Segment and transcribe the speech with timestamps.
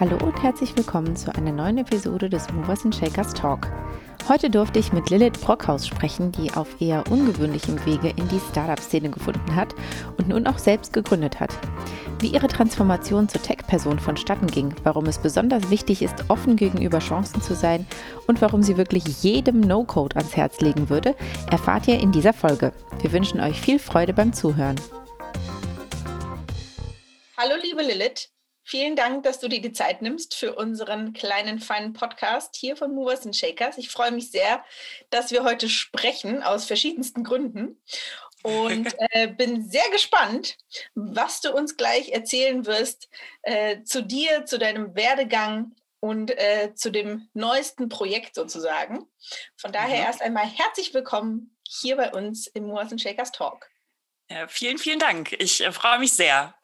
[0.00, 3.70] Hallo und herzlich willkommen zu einer neuen Episode des Movers and Shakers Talk.
[4.30, 9.10] Heute durfte ich mit Lilith Brockhaus sprechen, die auf eher ungewöhnlichem Wege in die Startup-Szene
[9.10, 9.74] gefunden hat
[10.16, 11.50] und nun auch selbst gegründet hat.
[12.18, 17.42] Wie ihre Transformation zur Tech-Person vonstatten ging, warum es besonders wichtig ist, offen gegenüber Chancen
[17.42, 17.86] zu sein
[18.26, 21.14] und warum sie wirklich jedem No-Code ans Herz legen würde,
[21.50, 22.72] erfahrt ihr in dieser Folge.
[23.02, 24.76] Wir wünschen euch viel Freude beim Zuhören.
[27.36, 28.30] Hallo liebe Lilith,
[28.70, 32.94] Vielen Dank, dass du dir die Zeit nimmst für unseren kleinen, feinen Podcast hier von
[32.94, 33.78] Movers and Shakers.
[33.78, 34.64] Ich freue mich sehr,
[35.10, 37.82] dass wir heute sprechen, aus verschiedensten Gründen.
[38.44, 40.56] Und äh, bin sehr gespannt,
[40.94, 43.08] was du uns gleich erzählen wirst
[43.42, 49.04] äh, zu dir, zu deinem Werdegang und äh, zu dem neuesten Projekt sozusagen.
[49.56, 50.06] Von daher mhm.
[50.06, 53.68] erst einmal herzlich willkommen hier bei uns im Movers and Shakers Talk.
[54.30, 55.32] Ja, vielen, vielen Dank.
[55.40, 56.54] Ich äh, freue mich sehr.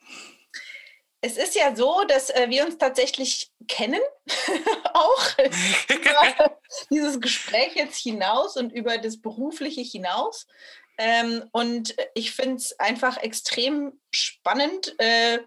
[1.20, 4.00] Es ist ja so, dass äh, wir uns tatsächlich kennen,
[4.92, 5.38] auch
[5.88, 6.58] über
[6.90, 10.46] dieses Gespräch jetzt hinaus und über das Berufliche hinaus.
[10.98, 15.40] Ähm, und ich finde es einfach extrem spannend, äh,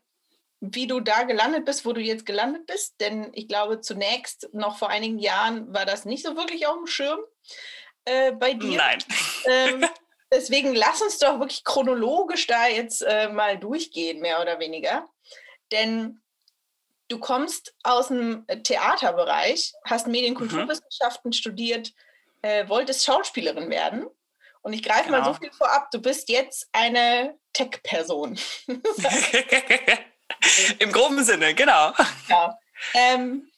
[0.61, 2.95] wie du da gelandet bist, wo du jetzt gelandet bist.
[2.99, 6.87] Denn ich glaube, zunächst, noch vor einigen Jahren, war das nicht so wirklich auf dem
[6.87, 7.19] Schirm
[8.05, 8.77] äh, bei dir.
[8.77, 8.99] Nein.
[9.45, 9.85] Ähm,
[10.31, 15.07] deswegen lass uns doch wirklich chronologisch da jetzt äh, mal durchgehen, mehr oder weniger.
[15.71, 16.21] Denn
[17.07, 21.33] du kommst aus dem Theaterbereich, hast Medienkulturwissenschaften mhm.
[21.33, 21.93] studiert,
[22.41, 24.07] äh, wolltest Schauspielerin werden.
[24.61, 25.19] Und ich greife genau.
[25.19, 25.39] mal so genau.
[25.39, 28.37] viel vorab, du bist jetzt eine Tech-Person.
[30.79, 31.93] Im groben Sinne, genau.
[32.27, 32.59] Ja.
[32.93, 33.49] Ähm,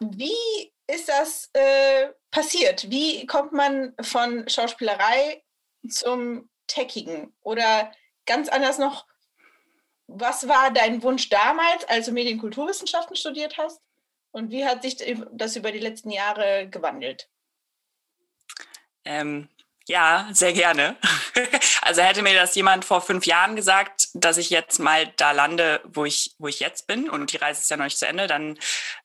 [0.00, 2.90] wie ist das äh, passiert?
[2.90, 5.42] Wie kommt man von Schauspielerei
[5.88, 7.34] zum Techigen?
[7.42, 7.92] Oder
[8.26, 9.06] ganz anders noch,
[10.06, 13.80] was war dein Wunsch damals, als du Medienkulturwissenschaften studiert hast?
[14.30, 14.96] Und wie hat sich
[15.32, 17.28] das über die letzten Jahre gewandelt?
[19.04, 19.48] Ähm,
[19.88, 20.96] ja, sehr gerne.
[21.82, 25.80] also hätte mir das jemand vor fünf Jahren gesagt, dass ich jetzt mal da lande,
[25.84, 28.26] wo ich, wo ich jetzt bin und die Reise ist ja noch nicht zu Ende,
[28.26, 28.58] dann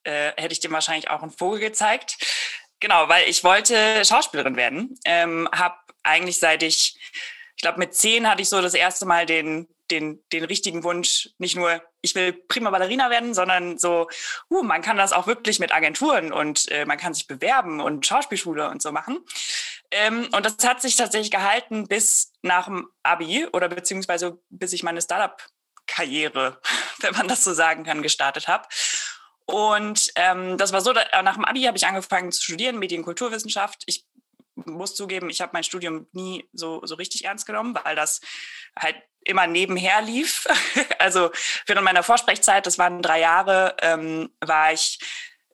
[0.03, 2.17] äh, hätte ich dem wahrscheinlich auch einen Vogel gezeigt.
[2.79, 4.99] Genau, weil ich wollte Schauspielerin werden.
[5.05, 6.97] Ähm, habe eigentlich seit ich,
[7.55, 11.29] ich glaube mit zehn hatte ich so das erste Mal den den, den richtigen Wunsch,
[11.37, 14.09] nicht nur, ich will prima Ballerina werden, sondern so,
[14.49, 18.05] uh, man kann das auch wirklich mit Agenturen und äh, man kann sich bewerben und
[18.05, 19.19] Schauspielschule und so machen.
[19.91, 24.83] Ähm, und das hat sich tatsächlich gehalten bis nach dem Abi oder beziehungsweise bis ich
[24.83, 26.59] meine Startup-Karriere,
[26.99, 28.67] wenn man das so sagen kann, gestartet habe.
[29.45, 33.83] Und ähm, das war so, da, nach dem Abi habe ich angefangen zu studieren, Medienkulturwissenschaft.
[33.85, 34.05] Ich
[34.55, 38.21] muss zugeben, ich habe mein Studium nie so, so richtig ernst genommen, weil das
[38.77, 38.95] halt
[39.25, 40.47] immer nebenher lief.
[40.99, 41.31] Also
[41.65, 44.99] während meiner Vorsprechzeit, das waren drei Jahre, ähm, war ich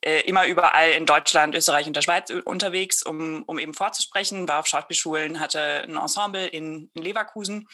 [0.02, 4.60] äh, immer überall in Deutschland, Österreich und der Schweiz unterwegs, um, um eben vorzusprechen, war
[4.60, 7.68] auf Schauspielschulen, hatte ein Ensemble in, in Leverkusen.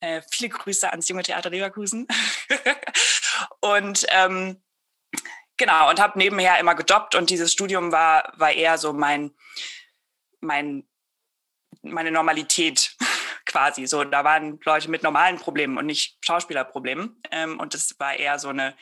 [0.00, 2.06] Äh, viele Grüße ans Junge Theater Leverkusen.
[3.60, 4.62] und ähm,
[5.56, 9.32] genau, und habe nebenher immer gedoppt und dieses Studium war, war eher so mein,
[10.40, 10.88] mein,
[11.82, 12.96] meine Normalität
[13.48, 13.86] quasi.
[13.86, 17.20] So, da waren Leute mit normalen Problemen und nicht Schauspielerproblemen.
[17.32, 18.76] Ähm, und das war eher so eine,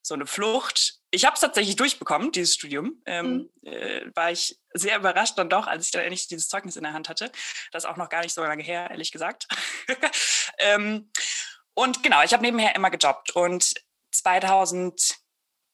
[0.00, 1.00] so eine Flucht.
[1.10, 3.02] Ich habe es tatsächlich durchbekommen, dieses Studium.
[3.04, 3.68] Ähm, mhm.
[3.68, 6.94] äh, war ich sehr überrascht dann doch, als ich dann endlich dieses Zeugnis in der
[6.94, 7.30] Hand hatte.
[7.72, 9.46] Das ist auch noch gar nicht so lange her, ehrlich gesagt.
[10.58, 11.10] ähm,
[11.74, 13.32] und genau, ich habe nebenher immer gejobbt.
[13.32, 13.74] Und
[14.12, 15.23] 2000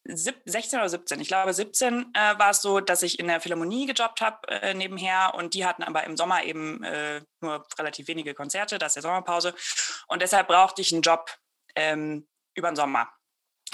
[0.05, 3.87] 16 oder 17, ich glaube 17 äh, war es so, dass ich in der Philharmonie
[3.87, 8.35] gejobbt habe äh, nebenher und die hatten aber im Sommer eben äh, nur relativ wenige
[8.35, 9.55] Konzerte, das ist der Sommerpause
[10.07, 11.31] und deshalb brauchte ich einen Job
[11.77, 13.09] ähm, über den Sommer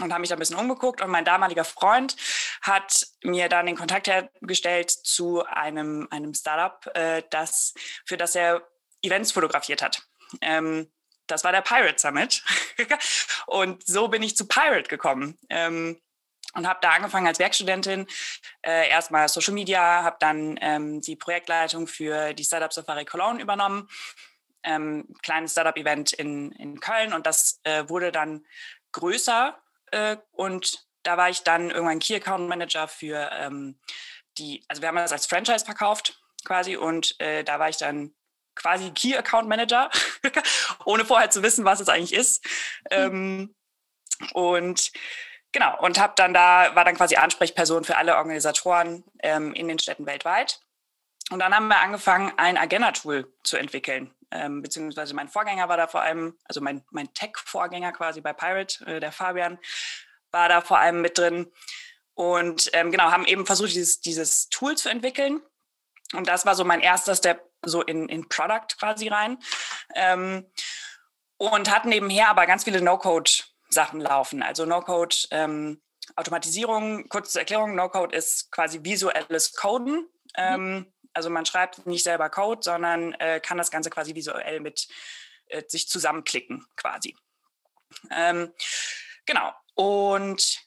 [0.00, 2.16] und habe mich da ein bisschen umgeguckt und mein damaliger Freund
[2.62, 8.67] hat mir dann den Kontakt hergestellt zu einem, einem Startup, äh, das, für das er
[9.02, 10.02] Events fotografiert hat.
[10.40, 10.90] Ähm,
[11.26, 12.43] das war der Pirate Summit.
[13.46, 15.38] und so bin ich zu Pirate gekommen.
[15.49, 16.00] Ähm,
[16.54, 18.06] und habe da angefangen als Werkstudentin,
[18.62, 23.88] äh, erstmal Social Media, habe dann ähm, die Projektleitung für die Startup Safari Cologne übernommen,
[24.62, 28.44] ähm, kleines Startup-Event in, in Köln und das äh, wurde dann
[28.93, 29.58] größer
[29.93, 33.78] äh, und da war ich dann irgendwann Key Account Manager für ähm,
[34.38, 38.14] die, also wir haben das als Franchise verkauft quasi und äh, da war ich dann
[38.54, 39.90] quasi Key Account Manager,
[40.84, 42.44] ohne vorher zu wissen, was es eigentlich ist.
[42.90, 43.54] Mhm.
[44.32, 44.93] und
[45.56, 49.79] Genau, und habe dann da, war dann quasi Ansprechperson für alle Organisatoren ähm, in den
[49.79, 50.61] Städten weltweit.
[51.31, 54.14] Und dann haben wir angefangen, ein Agenda-Tool zu entwickeln.
[54.31, 58.85] Ähm, beziehungsweise mein Vorgänger war da vor allem, also mein, mein Tech-Vorgänger quasi bei Pirate,
[58.85, 59.58] äh, der Fabian,
[60.31, 61.50] war da vor allem mit drin.
[62.12, 65.41] Und ähm, genau, haben eben versucht, dieses, dieses Tool zu entwickeln.
[66.12, 69.38] Und das war so mein erster Step so in, in Product quasi rein.
[69.94, 70.53] Ähm,
[71.38, 72.82] und hatten nebenher aber ganz viele
[73.76, 74.43] No-Code-Sachen laufen.
[74.43, 75.81] Also No-Code ähm,
[76.14, 80.08] Automatisierung, kurze Erklärung, No-Code ist quasi visuelles Coden.
[80.38, 80.93] Mhm.
[81.14, 84.87] also man schreibt nicht selber Code, sondern äh, kann das Ganze quasi visuell mit
[85.46, 87.17] äh, sich zusammenklicken quasi.
[88.11, 88.52] Ähm,
[89.25, 89.55] genau.
[89.75, 90.67] Und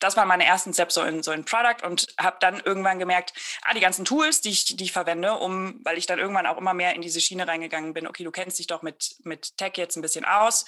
[0.00, 3.32] das waren meine ersten Steps so in so ein Product und habe dann irgendwann gemerkt,
[3.62, 6.58] ah, die ganzen Tools, die ich, die ich verwende, um, weil ich dann irgendwann auch
[6.58, 9.72] immer mehr in diese Schiene reingegangen bin, okay, du kennst dich doch mit, mit Tech
[9.76, 10.66] jetzt ein bisschen aus,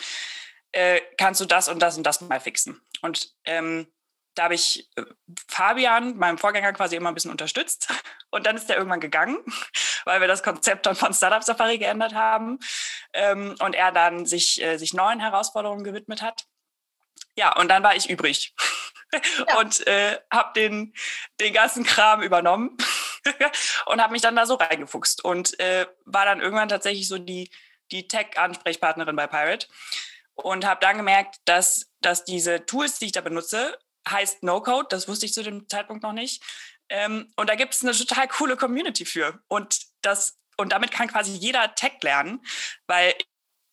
[0.74, 2.80] äh, kannst du das und das und das mal fixen.
[3.00, 3.86] Und ähm,
[4.34, 5.04] da habe ich äh,
[5.48, 7.92] Fabian, meinem Vorgänger, quasi immer ein bisschen unterstützt.
[8.30, 9.38] Und dann ist der irgendwann gegangen,
[10.04, 12.58] weil wir das Konzept dann von Startup Safari geändert haben.
[13.12, 16.46] Ähm, und er dann sich, äh, sich neuen Herausforderungen gewidmet hat.
[17.36, 18.52] Ja, und dann war ich übrig
[19.48, 19.58] ja.
[19.58, 20.94] und äh, habe den,
[21.40, 22.76] den ganzen Kram übernommen
[23.86, 27.50] und habe mich dann da so reingefuchst und äh, war dann irgendwann tatsächlich so die,
[27.92, 29.68] die Tech-Ansprechpartnerin bei Pirate
[30.34, 33.78] und habe dann gemerkt, dass, dass diese Tools, die ich da benutze,
[34.08, 36.42] heißt No-Code, das wusste ich zu dem Zeitpunkt noch nicht.
[36.88, 39.40] Ähm, und da gibt es eine total coole Community für.
[39.48, 42.44] Und, das, und damit kann quasi jeder Tech lernen,
[42.86, 43.14] weil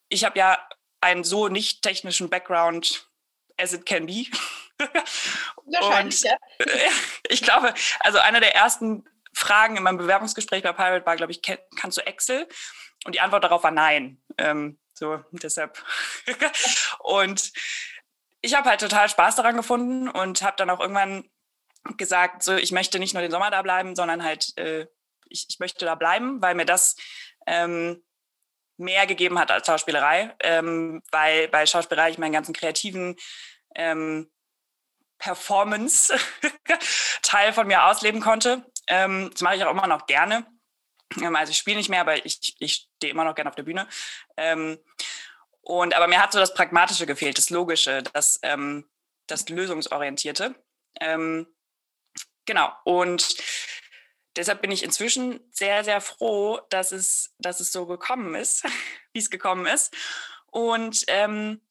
[0.09, 0.57] ich habe ja
[1.01, 3.07] einen so nicht technischen Background
[3.57, 4.25] as it can be.
[5.65, 6.37] Wahrscheinlich, ja.
[7.29, 11.41] Ich glaube, also eine der ersten Fragen in meinem Bewerbungsgespräch bei Pirate war, glaube ich,
[11.41, 12.47] kannst du Excel?
[13.05, 14.21] Und die Antwort darauf war nein.
[14.37, 15.83] Ähm, so, deshalb.
[16.99, 17.51] und
[18.41, 21.27] ich habe halt total Spaß daran gefunden und habe dann auch irgendwann
[21.97, 24.85] gesagt, so ich möchte nicht nur den Sommer da bleiben, sondern halt äh,
[25.27, 26.95] ich, ich, möchte da bleiben, weil mir das
[27.47, 28.03] ähm,
[28.77, 33.15] mehr gegeben hat als Schauspielerei, ähm, weil bei Schauspielerei ich meinen ganzen kreativen
[33.73, 34.29] ähm,
[35.17, 36.13] Performance
[37.23, 38.63] Teil von mir ausleben konnte.
[38.85, 40.45] Ähm, das mache ich auch immer noch gerne.
[41.21, 43.63] Ähm, also ich spiele nicht mehr, aber ich, ich stehe immer noch gerne auf der
[43.63, 43.87] Bühne.
[44.37, 44.79] Ähm,
[45.61, 48.89] und aber mir hat so das Pragmatische gefehlt, das Logische, das, ähm,
[49.27, 50.55] das Lösungsorientierte.
[50.99, 51.47] Ähm,
[52.45, 52.71] genau.
[52.83, 53.35] Und
[54.35, 58.63] deshalb bin ich inzwischen sehr, sehr froh, dass es, dass es so gekommen ist,
[59.13, 59.93] wie es gekommen ist.
[60.47, 61.61] Und ähm,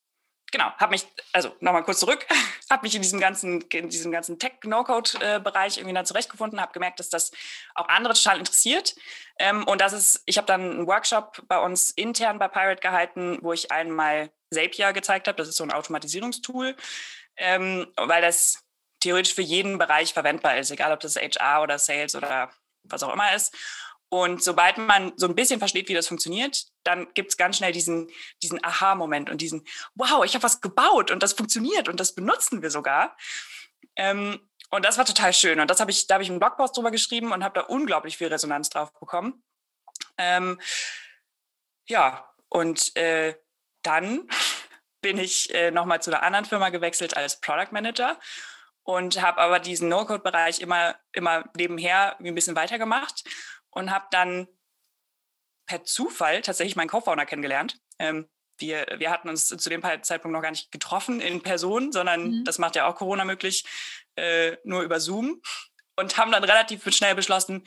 [0.51, 2.27] genau, habe mich, also nochmal kurz zurück,
[2.71, 7.11] habe mich in diesem ganzen, in diesem ganzen Tech-No-Code-Bereich irgendwie dann zurechtgefunden, habe gemerkt, dass
[7.11, 7.31] das
[7.75, 8.95] auch andere total interessiert.
[9.39, 13.39] Ähm, und das ist, ich habe dann einen Workshop bei uns intern bei Pirate gehalten,
[13.43, 15.37] wo ich einmal Zapier gezeigt habe.
[15.37, 16.77] Das ist so ein Automatisierungstool,
[17.37, 18.63] ähm, weil das
[19.01, 22.51] theoretisch für jeden Bereich verwendbar ist, egal ob das HR oder Sales oder
[22.85, 23.55] was auch immer ist.
[24.11, 27.71] Und sobald man so ein bisschen versteht, wie das funktioniert, dann gibt es ganz schnell
[27.71, 28.11] diesen,
[28.43, 29.65] diesen Aha-Moment und diesen,
[29.95, 33.17] wow, ich habe was gebaut und das funktioniert und das benutzen wir sogar.
[33.95, 34.41] Ähm,
[34.71, 35.61] und das war total schön.
[35.61, 38.19] Und das habe ich, da habe ich einen Blogpost drüber geschrieben und habe da unglaublich
[38.19, 39.45] viel Resonanz drauf bekommen.
[40.19, 40.61] Ähm,
[41.87, 43.37] ja, und äh,
[43.83, 44.29] dann
[45.03, 48.19] bin ich äh, nochmal zu einer anderen Firma gewechselt als Product Manager
[48.83, 53.23] und habe aber diesen No-Code-Bereich immer, immer nebenher ein bisschen weitergemacht
[53.71, 54.49] und habe dann
[55.67, 57.81] per Zufall tatsächlich meinen Co-Founder kennengelernt.
[57.99, 62.31] Ähm, wir, wir hatten uns zu dem Zeitpunkt noch gar nicht getroffen in Person, sondern
[62.31, 62.45] mhm.
[62.45, 63.65] das macht ja auch Corona möglich,
[64.17, 65.41] äh, nur über Zoom.
[65.97, 67.65] Und haben dann relativ schnell beschlossen,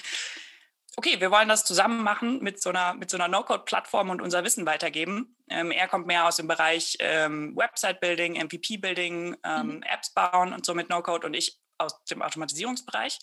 [0.96, 4.44] okay, wir wollen das zusammen machen mit so einer, mit so einer No-Code-Plattform und unser
[4.44, 5.36] Wissen weitergeben.
[5.50, 9.84] Ähm, er kommt mehr aus dem Bereich ähm, Website-Building, MVP-Building, ähm, mhm.
[9.84, 13.20] Apps bauen und so mit No-Code und ich aus dem Automatisierungsbereich.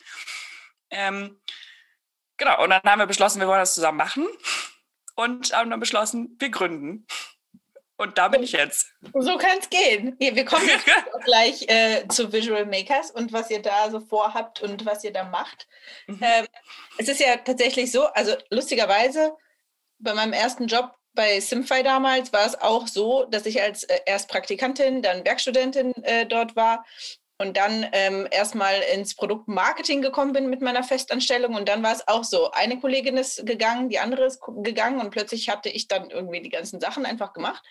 [2.41, 4.27] Genau, und dann haben wir beschlossen, wir wollen das zusammen machen
[5.15, 7.07] und haben dann beschlossen, wir gründen.
[7.99, 8.95] Und da bin ich jetzt.
[9.13, 10.17] So kann es gehen.
[10.19, 10.87] Wir kommen jetzt
[11.25, 15.25] gleich äh, zu Visual Makers und was ihr da so vorhabt und was ihr da
[15.25, 15.69] macht.
[16.07, 16.19] Mhm.
[16.23, 16.47] Ähm,
[16.97, 19.37] es ist ja tatsächlich so, also lustigerweise,
[19.99, 24.01] bei meinem ersten Job bei Simfy damals war es auch so, dass ich als äh,
[24.07, 26.87] erst Praktikantin, dann Werkstudentin äh, dort war
[27.41, 32.07] und dann ähm, erstmal ins Produktmarketing gekommen bin mit meiner Festanstellung und dann war es
[32.07, 32.51] auch so.
[32.51, 36.51] Eine Kollegin ist gegangen, die andere ist gegangen und plötzlich hatte ich dann irgendwie die
[36.51, 37.65] ganzen Sachen einfach gemacht,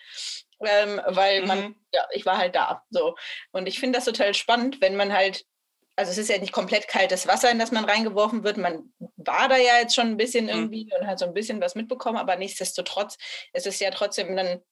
[0.58, 1.76] ähm, weil man, mhm.
[1.94, 2.82] ja, ich war halt da.
[2.90, 3.14] So.
[3.52, 5.46] Und ich finde das total spannend, wenn man halt,
[5.94, 8.56] also es ist ja nicht komplett kaltes Wasser, in das man reingeworfen wird.
[8.56, 10.50] Man war da ja jetzt schon ein bisschen mhm.
[10.50, 13.18] irgendwie und hat so ein bisschen was mitbekommen, aber nichtsdestotrotz
[13.52, 14.62] ist es ja trotzdem dann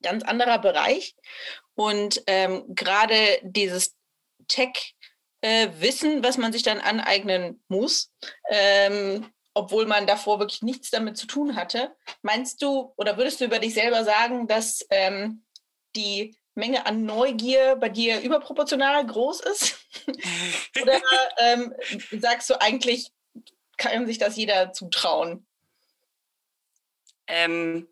[0.00, 1.16] ganz anderer Bereich.
[1.74, 3.96] Und ähm, gerade dieses
[4.48, 8.12] Tech-Wissen, äh, was man sich dann aneignen muss,
[8.50, 11.94] ähm, obwohl man davor wirklich nichts damit zu tun hatte.
[12.22, 15.44] Meinst du oder würdest du über dich selber sagen, dass ähm,
[15.94, 19.78] die Menge an Neugier bei dir überproportional groß ist?
[20.82, 21.00] Oder
[21.38, 21.74] ähm,
[22.12, 23.10] sagst du eigentlich,
[23.78, 25.46] kann sich das jeder zutrauen?
[27.26, 27.88] Ähm,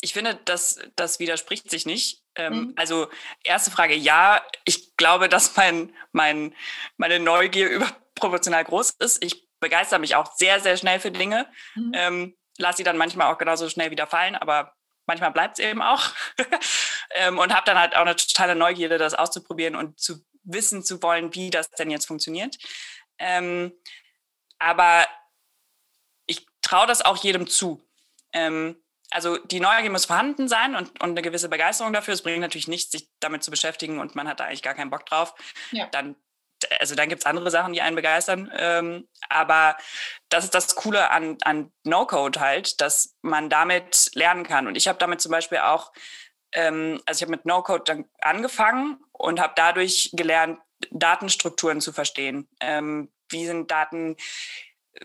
[0.00, 2.22] ich finde, das, das widerspricht sich nicht.
[2.34, 2.72] Ähm, mhm.
[2.76, 3.08] Also
[3.44, 6.54] erste Frage, ja, ich glaube, dass mein, mein,
[6.96, 9.22] meine Neugier überproportional groß ist.
[9.24, 11.46] Ich begeister mich auch sehr, sehr schnell für Dinge.
[11.74, 11.92] Mhm.
[11.94, 14.74] Ähm, lasse sie dann manchmal auch genauso schnell wieder fallen, aber
[15.06, 16.10] manchmal bleibt es eben auch.
[17.14, 21.02] ähm, und habe dann halt auch eine totale Neugierde, das auszuprobieren und zu wissen zu
[21.02, 22.56] wollen, wie das denn jetzt funktioniert.
[23.18, 23.72] Ähm,
[24.58, 25.06] aber
[26.26, 27.82] ich traue das auch jedem zu.
[28.32, 32.14] Ähm, also die Neugier muss vorhanden sein und, und eine gewisse Begeisterung dafür.
[32.14, 34.90] Es bringt natürlich nichts, sich damit zu beschäftigen und man hat da eigentlich gar keinen
[34.90, 35.34] Bock drauf.
[35.70, 35.86] Ja.
[35.86, 36.16] Dann,
[36.80, 38.50] also dann gibt es andere Sachen, die einen begeistern.
[38.56, 39.76] Ähm, aber
[40.28, 44.66] das ist das Coole an, an No-Code halt, dass man damit lernen kann.
[44.66, 45.92] Und ich habe damit zum Beispiel auch,
[46.52, 50.58] ähm, also ich habe mit No-Code dann angefangen und habe dadurch gelernt,
[50.90, 52.48] Datenstrukturen zu verstehen.
[52.60, 54.16] Ähm, wie sind Daten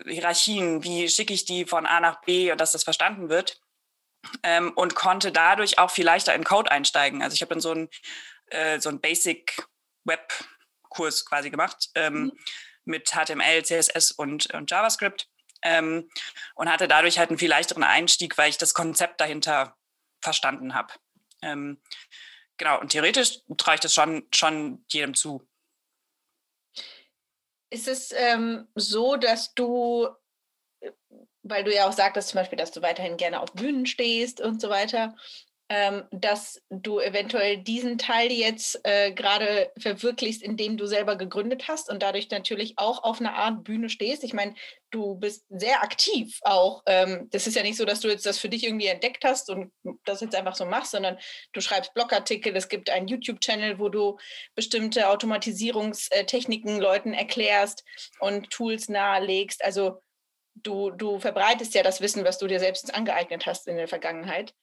[0.05, 3.60] Hierarchien, wie schicke ich die von A nach B und dass das verstanden wird.
[4.43, 7.23] Ähm, und konnte dadurch auch viel leichter in Code einsteigen.
[7.23, 7.89] Also ich habe dann so einen
[8.47, 9.65] äh, so Basic
[10.03, 10.31] Web
[10.89, 12.31] Kurs quasi gemacht ähm, mhm.
[12.85, 15.27] mit HTML, CSS und, und JavaScript
[15.63, 16.09] ähm,
[16.55, 19.75] und hatte dadurch halt einen viel leichteren Einstieg, weil ich das Konzept dahinter
[20.21, 20.93] verstanden habe.
[21.41, 21.81] Ähm,
[22.57, 25.47] genau, und theoretisch traue ich das schon, schon jedem zu.
[27.71, 30.09] Ist es ähm, so, dass du,
[31.51, 34.60] weil du ja auch sagtest zum Beispiel, dass du weiterhin gerne auf Bühnen stehst und
[34.62, 35.13] so weiter,
[35.74, 41.89] ähm, dass du eventuell diesen Teil jetzt äh, gerade verwirklichst, indem du selber gegründet hast
[41.89, 44.25] und dadurch natürlich auch auf einer Art Bühne stehst.
[44.25, 44.53] Ich meine,
[44.89, 46.84] du bist sehr aktiv auch.
[46.88, 49.50] Ähm, das ist ja nicht so, dass du jetzt das für dich irgendwie entdeckt hast
[49.50, 49.72] und
[50.03, 51.17] das jetzt einfach so machst, sondern
[51.53, 54.17] du schreibst Blogartikel, es gibt einen YouTube-Channel, wo du
[54.55, 57.86] bestimmte Automatisierungstechniken Leuten erklärst
[58.20, 59.63] und Tools nahelegst.
[59.63, 60.01] Also
[60.55, 64.53] du, du verbreitest ja das Wissen, was du dir selbst angeeignet hast in der Vergangenheit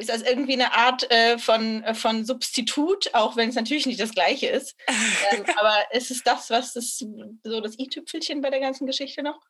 [0.00, 4.00] ist das irgendwie eine Art äh, von, äh, von Substitut, auch wenn es natürlich nicht
[4.00, 4.74] das gleiche ist.
[5.30, 7.04] ähm, aber ist es das, was das,
[7.44, 9.40] so das i-Tüpfelchen bei der ganzen Geschichte noch?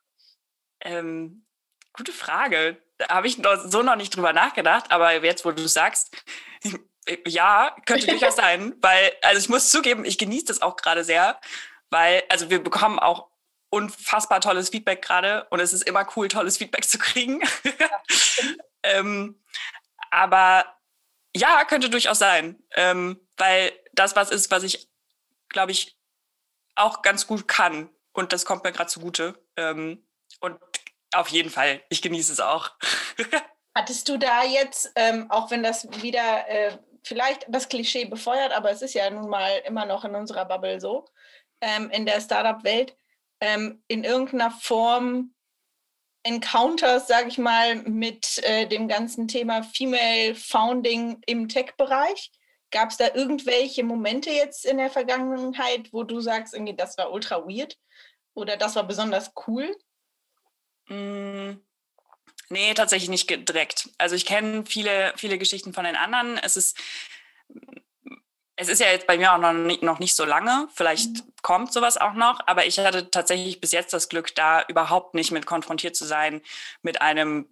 [0.81, 1.45] Ähm,
[1.93, 2.77] gute Frage.
[2.97, 6.15] Da habe ich noch, so noch nicht drüber nachgedacht, aber jetzt, wo du sagst,
[7.27, 11.39] ja, könnte durchaus sein, weil, also ich muss zugeben, ich genieße das auch gerade sehr,
[11.89, 13.30] weil, also wir bekommen auch
[13.71, 17.41] unfassbar tolles Feedback gerade und es ist immer cool, tolles Feedback zu kriegen.
[18.83, 19.39] Ähm,
[20.09, 20.65] aber
[21.35, 24.89] ja, könnte durchaus sein, ähm, weil das was ist, was ich,
[25.49, 25.97] glaube ich,
[26.75, 27.89] auch ganz gut kann.
[28.13, 29.41] Und das kommt mir gerade zugute.
[29.55, 30.05] Ähm,
[30.39, 30.59] und
[31.13, 32.71] auf jeden Fall, ich genieße es auch.
[33.75, 38.71] Hattest du da jetzt, ähm, auch wenn das wieder äh, vielleicht das Klischee befeuert, aber
[38.71, 41.05] es ist ja nun mal immer noch in unserer Bubble so,
[41.61, 42.97] ähm, in der Startup-Welt,
[43.41, 45.33] ähm, in irgendeiner Form
[46.23, 52.31] Encounters, sage ich mal, mit äh, dem ganzen Thema Female Founding im Tech-Bereich?
[52.69, 57.11] Gab es da irgendwelche Momente jetzt in der Vergangenheit, wo du sagst, irgendwie, das war
[57.11, 57.77] ultra weird
[58.33, 59.75] oder das war besonders cool?
[60.87, 61.53] Mm,
[62.49, 63.89] nee, tatsächlich nicht direkt.
[63.97, 66.37] Also ich kenne viele, viele Geschichten von den anderen.
[66.37, 66.77] Es ist
[68.61, 70.67] es ist ja jetzt bei mir auch noch nicht, noch nicht so lange.
[70.73, 71.33] Vielleicht mhm.
[71.41, 72.39] kommt sowas auch noch.
[72.45, 76.41] Aber ich hatte tatsächlich bis jetzt das Glück, da überhaupt nicht mit konfrontiert zu sein
[76.83, 77.51] mit einem,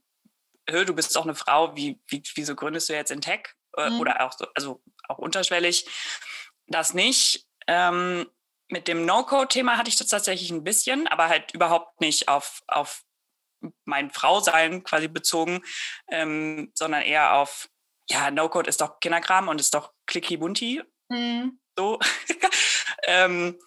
[0.68, 3.56] du bist doch eine Frau, wie, wie, wieso gründest du jetzt in Tech?
[3.76, 4.00] Äh, mhm.
[4.00, 5.88] Oder auch so, also auch unterschwellig.
[6.68, 7.48] Das nicht.
[7.66, 8.30] Ähm,
[8.68, 13.04] mit dem No-Code-Thema hatte ich das tatsächlich ein bisschen, aber halt überhaupt nicht auf, auf
[13.84, 15.64] mein Frausein quasi bezogen,
[16.12, 17.68] ähm, sondern eher auf,
[18.12, 21.60] ja, No-Code ist doch Kinderkram und ist doch clicky bunti Mhm.
[21.78, 22.00] So.
[23.08, 23.60] ähm,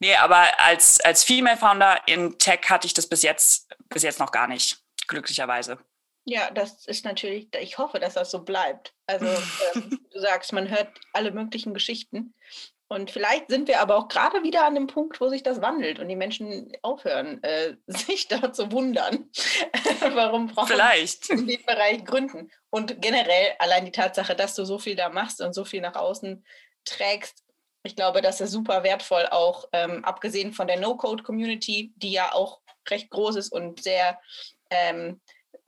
[0.00, 4.20] nee, aber als, als Female Founder in Tech hatte ich das bis jetzt, bis jetzt
[4.20, 5.78] noch gar nicht, glücklicherweise.
[6.26, 8.94] Ja, das ist natürlich, ich hoffe, dass das so bleibt.
[9.06, 12.34] Also ähm, du sagst, man hört alle möglichen Geschichten.
[12.94, 15.98] Und vielleicht sind wir aber auch gerade wieder an dem Punkt, wo sich das wandelt
[15.98, 19.30] und die Menschen aufhören, äh, sich da zu wundern,
[20.14, 21.28] warum brauchen vielleicht.
[21.28, 22.50] in dem Bereich gründen.
[22.70, 25.96] Und generell allein die Tatsache, dass du so viel da machst und so viel nach
[25.96, 26.44] außen
[26.84, 27.42] trägst,
[27.86, 32.60] ich glaube, das ist super wertvoll, auch ähm, abgesehen von der No-Code-Community, die ja auch
[32.88, 34.18] recht groß ist und sehr
[34.70, 35.20] ähm,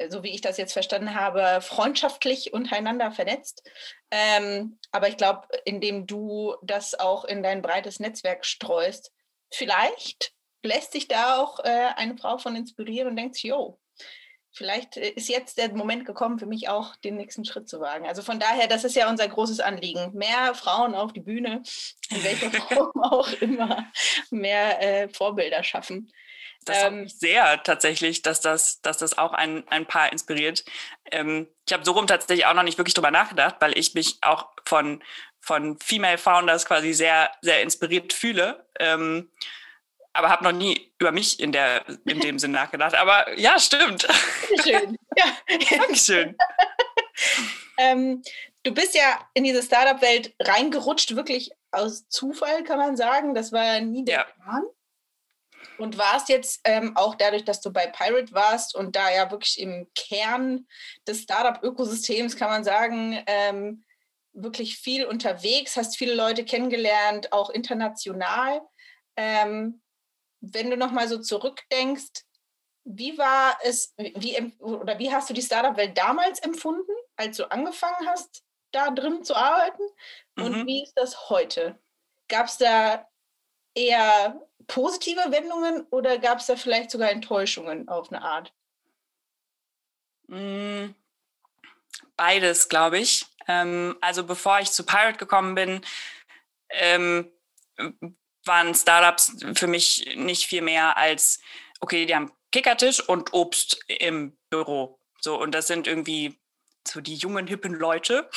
[0.08, 3.62] so wie ich das jetzt verstanden habe, freundschaftlich untereinander vernetzt.
[4.10, 9.12] Ähm, aber ich glaube, indem du das auch in dein breites Netzwerk streust,
[9.50, 13.78] vielleicht lässt sich da auch äh, eine Frau von inspirieren und denkt, jo,
[14.52, 18.06] vielleicht äh, ist jetzt der Moment gekommen, für mich auch den nächsten Schritt zu wagen.
[18.06, 20.12] Also von daher, das ist ja unser großes Anliegen.
[20.14, 21.62] Mehr Frauen auf die Bühne,
[22.10, 23.90] in welcher Form auch immer,
[24.30, 26.10] mehr äh, Vorbilder schaffen.
[26.66, 30.64] Das ähm, sehr tatsächlich, dass das, dass das auch ein, ein Paar inspiriert.
[31.10, 34.18] Ähm, ich habe so rum tatsächlich auch noch nicht wirklich drüber nachgedacht, weil ich mich
[34.20, 35.02] auch von,
[35.40, 38.66] von Female Founders quasi sehr, sehr inspiriert fühle.
[38.80, 39.30] Ähm,
[40.12, 42.94] aber habe noch nie über mich in, der, in dem Sinn nachgedacht.
[42.94, 44.06] Aber ja, stimmt.
[44.62, 44.96] Schön.
[45.16, 45.24] Ja.
[45.78, 46.36] Dankeschön.
[47.78, 48.22] ähm,
[48.64, 53.34] du bist ja in diese Startup-Welt reingerutscht, wirklich aus Zufall, kann man sagen.
[53.34, 54.24] Das war nie der ja.
[54.24, 54.62] Plan.
[55.78, 59.60] Und warst jetzt ähm, auch dadurch, dass du bei Pirate warst und da ja wirklich
[59.60, 60.66] im Kern
[61.06, 63.84] des Startup-Ökosystems, kann man sagen, ähm,
[64.32, 68.60] wirklich viel unterwegs, hast viele Leute kennengelernt, auch international.
[69.16, 69.82] Ähm,
[70.40, 72.22] wenn du nochmal so zurückdenkst,
[72.84, 78.06] wie war es, wie, oder wie hast du die Startup-Welt damals empfunden, als du angefangen
[78.06, 79.82] hast, da drin zu arbeiten?
[80.36, 80.66] Und mhm.
[80.66, 81.78] wie ist das heute?
[82.28, 83.08] Gab es da
[83.74, 88.52] eher positive Wendungen oder gab es da vielleicht sogar Enttäuschungen auf eine Art?
[90.28, 90.94] Mm,
[92.16, 93.26] beides, glaube ich.
[93.48, 95.80] Ähm, also bevor ich zu Pirate gekommen bin,
[96.70, 97.30] ähm,
[98.44, 101.40] waren Startups für mich nicht viel mehr als,
[101.80, 104.98] okay, die haben Kickertisch und Obst im Büro.
[105.20, 106.38] So, und das sind irgendwie
[106.86, 108.30] so die jungen, hippen Leute.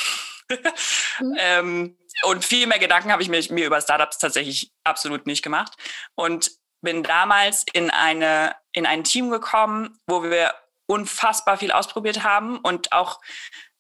[1.20, 1.36] mhm.
[1.38, 5.74] ähm, und viel mehr Gedanken habe ich mir, mir über Startups tatsächlich absolut nicht gemacht.
[6.16, 10.54] Und bin damals in, eine, in ein Team gekommen, wo wir
[10.86, 13.20] unfassbar viel ausprobiert haben und auch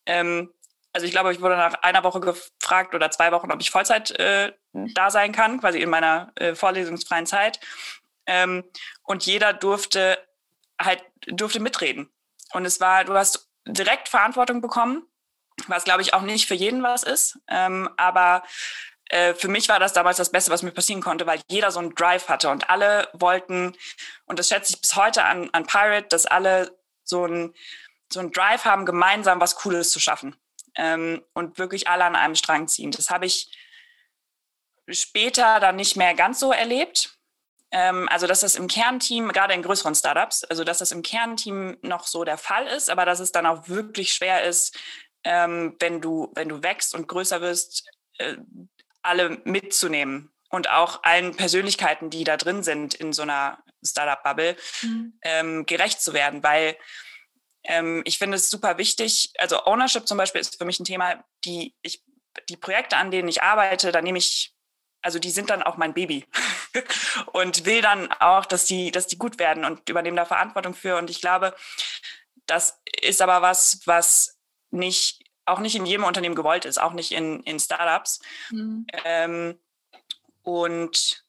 [0.06, 0.54] ähm,
[0.94, 4.12] also ich glaube, ich wurde nach einer Woche gefragt oder zwei Wochen, ob ich Vollzeit
[4.12, 7.60] äh, da sein kann, quasi in meiner äh, vorlesungsfreien Zeit.
[8.26, 8.64] Ähm,
[9.04, 10.18] und jeder durfte
[10.82, 12.10] halt, durfte mitreden.
[12.54, 15.06] Und es war, du hast direkt Verantwortung bekommen,
[15.68, 17.40] was glaube ich auch nicht für jeden was ist.
[17.48, 18.44] Ähm, aber
[19.10, 21.80] äh, für mich war das damals das Beste, was mir passieren konnte, weil jeder so
[21.80, 23.76] einen Drive hatte und alle wollten,
[24.26, 27.54] und das schätze ich bis heute an, an Pirate, dass alle so einen
[28.12, 30.36] so Drive haben, gemeinsam was Cooles zu schaffen
[30.76, 32.92] ähm, und wirklich alle an einem Strang ziehen.
[32.92, 33.52] Das habe ich
[34.88, 37.18] später dann nicht mehr ganz so erlebt.
[37.72, 41.78] Ähm, also, dass das im Kernteam, gerade in größeren Startups, also dass das im Kernteam
[41.82, 44.76] noch so der Fall ist, aber dass es dann auch wirklich schwer ist,
[45.24, 47.86] ähm, wenn, du, wenn du wächst und größer wirst,
[48.18, 48.38] äh,
[49.02, 55.20] alle mitzunehmen und auch allen Persönlichkeiten, die da drin sind in so einer Startup-Bubble, mhm.
[55.22, 56.76] ähm, gerecht zu werden, weil
[57.64, 59.32] ähm, ich finde es super wichtig.
[59.38, 62.04] Also Ownership zum Beispiel ist für mich ein Thema, die ich,
[62.50, 64.54] die Projekte, an denen ich arbeite, da nehme ich,
[65.02, 66.26] also die sind dann auch mein Baby
[67.34, 70.98] und will dann auch, dass die, dass die gut werden und übernehme da Verantwortung für.
[70.98, 71.56] Und ich glaube,
[72.46, 74.39] das ist aber was, was
[74.72, 78.20] nicht, auch nicht in jedem Unternehmen gewollt ist, auch nicht in, in Startups.
[78.52, 78.86] Mhm.
[79.04, 79.60] Ähm,
[80.44, 81.24] und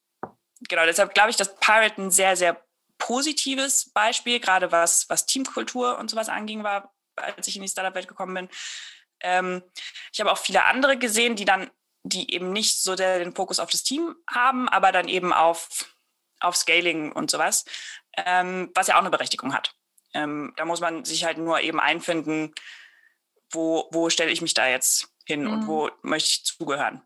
[0.69, 2.63] genau, deshalb glaube ich, dass Pirate ein sehr, sehr
[2.99, 8.09] positives Beispiel, gerade was, was Teamkultur und sowas anging, war, als ich in die Startup-Welt
[8.09, 8.49] gekommen bin.
[9.21, 9.63] Ähm,
[10.13, 11.71] ich habe auch viele andere gesehen, die dann,
[12.03, 15.95] die eben nicht so der, den Fokus auf das Team haben, aber dann eben auf,
[16.41, 17.65] auf Scaling und sowas,
[18.17, 19.75] ähm, was ja auch eine Berechtigung hat.
[20.15, 22.55] Ähm, da muss man sich halt nur eben einfinden,
[23.51, 25.53] wo, wo stelle ich mich da jetzt hin mhm.
[25.53, 27.03] und wo möchte ich zugehören.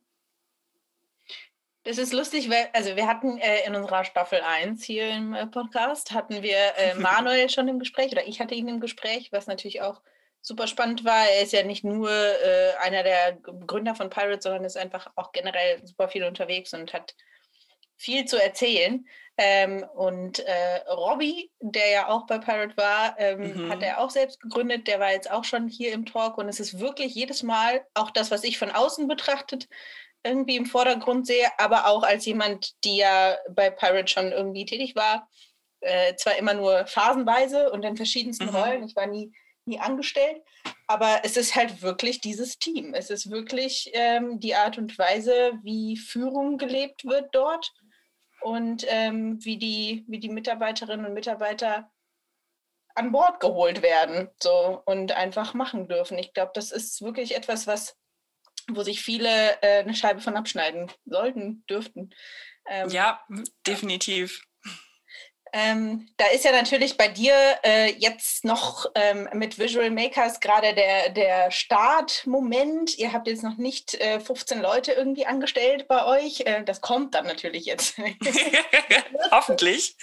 [1.84, 5.46] Das ist lustig, weil, also wir hatten äh, in unserer Staffel 1 hier im äh,
[5.46, 9.46] Podcast, hatten wir äh, Manuel schon im Gespräch oder ich hatte ihn im Gespräch, was
[9.46, 10.00] natürlich auch
[10.40, 11.26] super spannend war.
[11.28, 13.32] Er ist ja nicht nur äh, einer der
[13.66, 17.14] Gründer von Pirates, sondern ist einfach auch generell super viel unterwegs und hat
[17.96, 19.06] viel zu erzählen.
[19.36, 23.72] Ähm, und äh, Robbie, der ja auch bei Pirate war, ähm, mhm.
[23.72, 24.86] hat er auch selbst gegründet.
[24.86, 28.10] Der war jetzt auch schon hier im Talk und es ist wirklich jedes Mal auch
[28.10, 29.68] das, was ich von außen betrachtet
[30.24, 34.96] irgendwie im Vordergrund sehe, aber auch als jemand, die ja bei Pirate schon irgendwie tätig
[34.96, 35.28] war,
[35.80, 38.56] äh, zwar immer nur phasenweise und in verschiedensten mhm.
[38.56, 39.32] Rollen, ich war nie,
[39.66, 40.40] nie angestellt,
[40.86, 42.94] aber es ist halt wirklich dieses Team.
[42.94, 47.72] Es ist wirklich ähm, die Art und Weise, wie Führung gelebt wird dort
[48.44, 51.90] und ähm, wie, die, wie die Mitarbeiterinnen und Mitarbeiter
[52.94, 56.18] an Bord geholt werden so, und einfach machen dürfen.
[56.18, 57.96] Ich glaube, das ist wirklich etwas, was
[58.70, 62.14] wo sich viele äh, eine Scheibe von abschneiden sollten, dürften.
[62.66, 63.22] Ähm, ja,
[63.66, 64.42] definitiv.
[65.56, 70.74] Ähm, da ist ja natürlich bei dir äh, jetzt noch ähm, mit Visual Makers gerade
[70.74, 72.98] der, der Startmoment.
[72.98, 76.40] Ihr habt jetzt noch nicht äh, 15 Leute irgendwie angestellt bei euch.
[76.40, 77.96] Äh, das kommt dann natürlich jetzt.
[79.30, 79.96] Hoffentlich.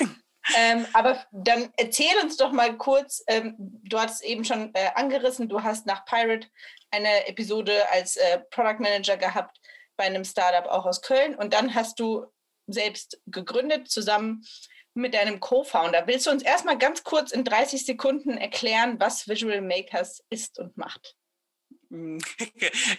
[0.57, 5.49] Ähm, aber dann erzähl uns doch mal kurz, ähm, du hast eben schon äh, angerissen,
[5.49, 6.47] du hast nach Pirate
[6.91, 9.59] eine Episode als äh, Product Manager gehabt
[9.97, 12.25] bei einem Startup auch aus Köln und dann hast du
[12.67, 14.45] selbst gegründet zusammen
[14.93, 16.07] mit deinem Co-Founder.
[16.07, 20.77] Willst du uns erstmal ganz kurz in 30 Sekunden erklären, was Visual Makers ist und
[20.77, 21.15] macht?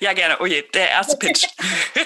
[0.01, 0.37] Ja, gerne.
[0.41, 1.47] Oh je, der erste Pitch.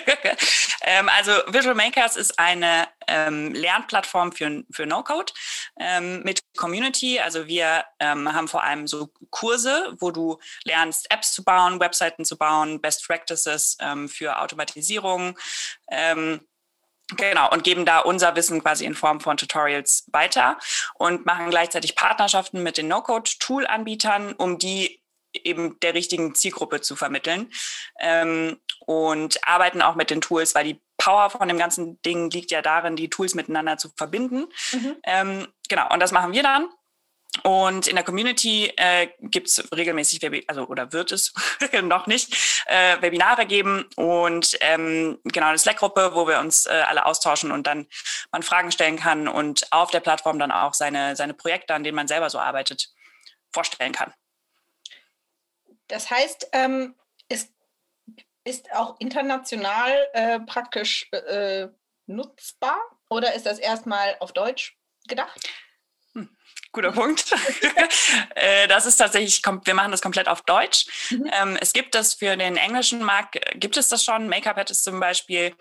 [0.83, 5.33] ähm, also Visual Makers ist eine ähm, Lernplattform für, für No-Code
[5.81, 7.19] ähm, mit Community.
[7.19, 12.25] Also wir ähm, haben vor allem so Kurse, wo du lernst, Apps zu bauen, Webseiten
[12.25, 15.37] zu bauen, Best Practices ähm, für Automatisierung.
[17.17, 20.59] Genau, und geben da unser Wissen quasi in Form von Tutorials weiter
[20.95, 25.01] und machen gleichzeitig Partnerschaften mit den No-Code-Tool-Anbietern, um die
[25.45, 27.53] eben der richtigen Zielgruppe zu vermitteln.
[28.01, 32.51] Ähm, und arbeiten auch mit den Tools, weil die Power von dem ganzen Ding liegt
[32.51, 34.47] ja darin, die Tools miteinander zu verbinden.
[34.73, 34.97] Mhm.
[35.05, 36.69] Ähm, genau, und das machen wir dann.
[37.43, 41.33] Und in der Community äh, gibt es regelmäßig, Webi also oder wird es
[41.83, 47.07] noch nicht, äh, Webinare geben und ähm, genau eine Slack-Gruppe, wo wir uns äh, alle
[47.07, 47.87] austauschen und dann
[48.33, 51.97] man Fragen stellen kann und auf der Plattform dann auch seine, seine Projekte, an denen
[51.97, 52.89] man selber so arbeitet,
[53.53, 54.13] vorstellen kann.
[55.89, 56.95] Das heißt, ähm,
[57.29, 57.49] es
[58.45, 61.69] ist auch international äh, praktisch äh,
[62.07, 64.77] nutzbar oder ist das erstmal auf Deutsch
[65.09, 65.41] gedacht?
[66.73, 67.35] Guter Punkt.
[68.35, 70.87] Äh, das ist tatsächlich, wir machen das komplett auf Deutsch.
[71.11, 71.31] Mhm.
[71.33, 74.29] Ähm, es gibt das für den englischen Markt, äh, gibt es das schon.
[74.29, 75.55] Make-up ist zum Beispiel,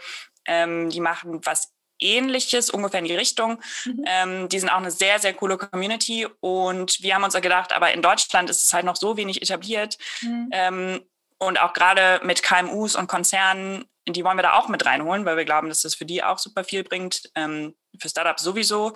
[0.45, 3.61] ähm, die machen was Ähnliches, ungefähr in die Richtung.
[3.85, 4.03] Mhm.
[4.05, 6.27] Ähm, die sind auch eine sehr, sehr coole Community.
[6.41, 9.97] Und wir haben uns gedacht, aber in Deutschland ist es halt noch so wenig etabliert.
[10.21, 11.01] Mhm.
[11.37, 15.37] Und auch gerade mit KMUs und Konzernen, die wollen wir da auch mit reinholen, weil
[15.37, 18.95] wir glauben, dass das für die auch super viel bringt, für Startups sowieso.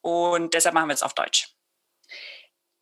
[0.00, 1.54] Und deshalb machen wir es auf Deutsch.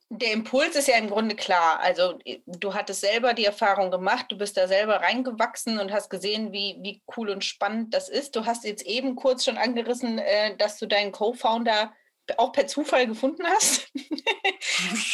[0.09, 1.81] Der Impuls ist ja im Grunde klar.
[1.81, 6.53] Also du hattest selber die Erfahrung gemacht, du bist da selber reingewachsen und hast gesehen,
[6.53, 8.35] wie, wie cool und spannend das ist.
[8.35, 11.91] Du hast jetzt eben kurz schon angerissen, äh, dass du deinen Co-Founder
[12.37, 13.91] auch per Zufall gefunden hast.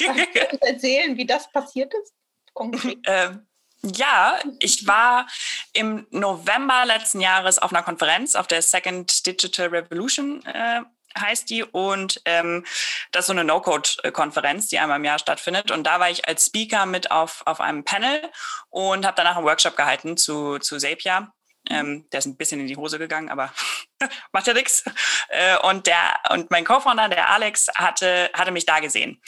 [0.06, 2.14] Kannst du uns erzählen, wie das passiert ist?
[2.54, 2.98] Konkret?
[3.08, 3.48] Ähm,
[3.86, 5.28] ja, ich war
[5.74, 10.82] im November letzten Jahres auf einer Konferenz, auf der Second Digital Revolution äh,
[11.20, 12.66] heißt die und ähm,
[13.12, 16.48] das ist so eine No-Code-Konferenz, die einmal im Jahr stattfindet und da war ich als
[16.48, 18.22] Speaker mit auf, auf einem Panel
[18.70, 21.32] und habe danach einen Workshop gehalten zu, zu Zapier.
[21.70, 23.54] Ähm, der ist ein bisschen in die Hose gegangen, aber
[24.34, 24.84] macht ja nichts.
[25.30, 29.22] Äh, und der und mein Co-Founder, der Alex, hatte hatte mich da gesehen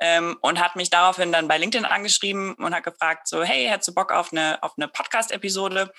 [0.00, 3.88] ähm, und hat mich daraufhin dann bei LinkedIn angeschrieben und hat gefragt so hey hättest
[3.88, 5.92] du Bock auf eine auf eine Podcast-Episode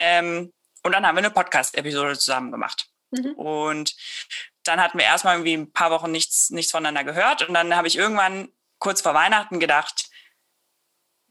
[0.00, 2.88] ähm, und dann haben wir eine Podcast-Episode zusammen gemacht.
[3.10, 3.32] Mhm.
[3.34, 3.94] Und
[4.64, 7.46] dann hatten wir erstmal irgendwie ein paar Wochen nichts, nichts voneinander gehört.
[7.46, 10.10] Und dann habe ich irgendwann kurz vor Weihnachten gedacht,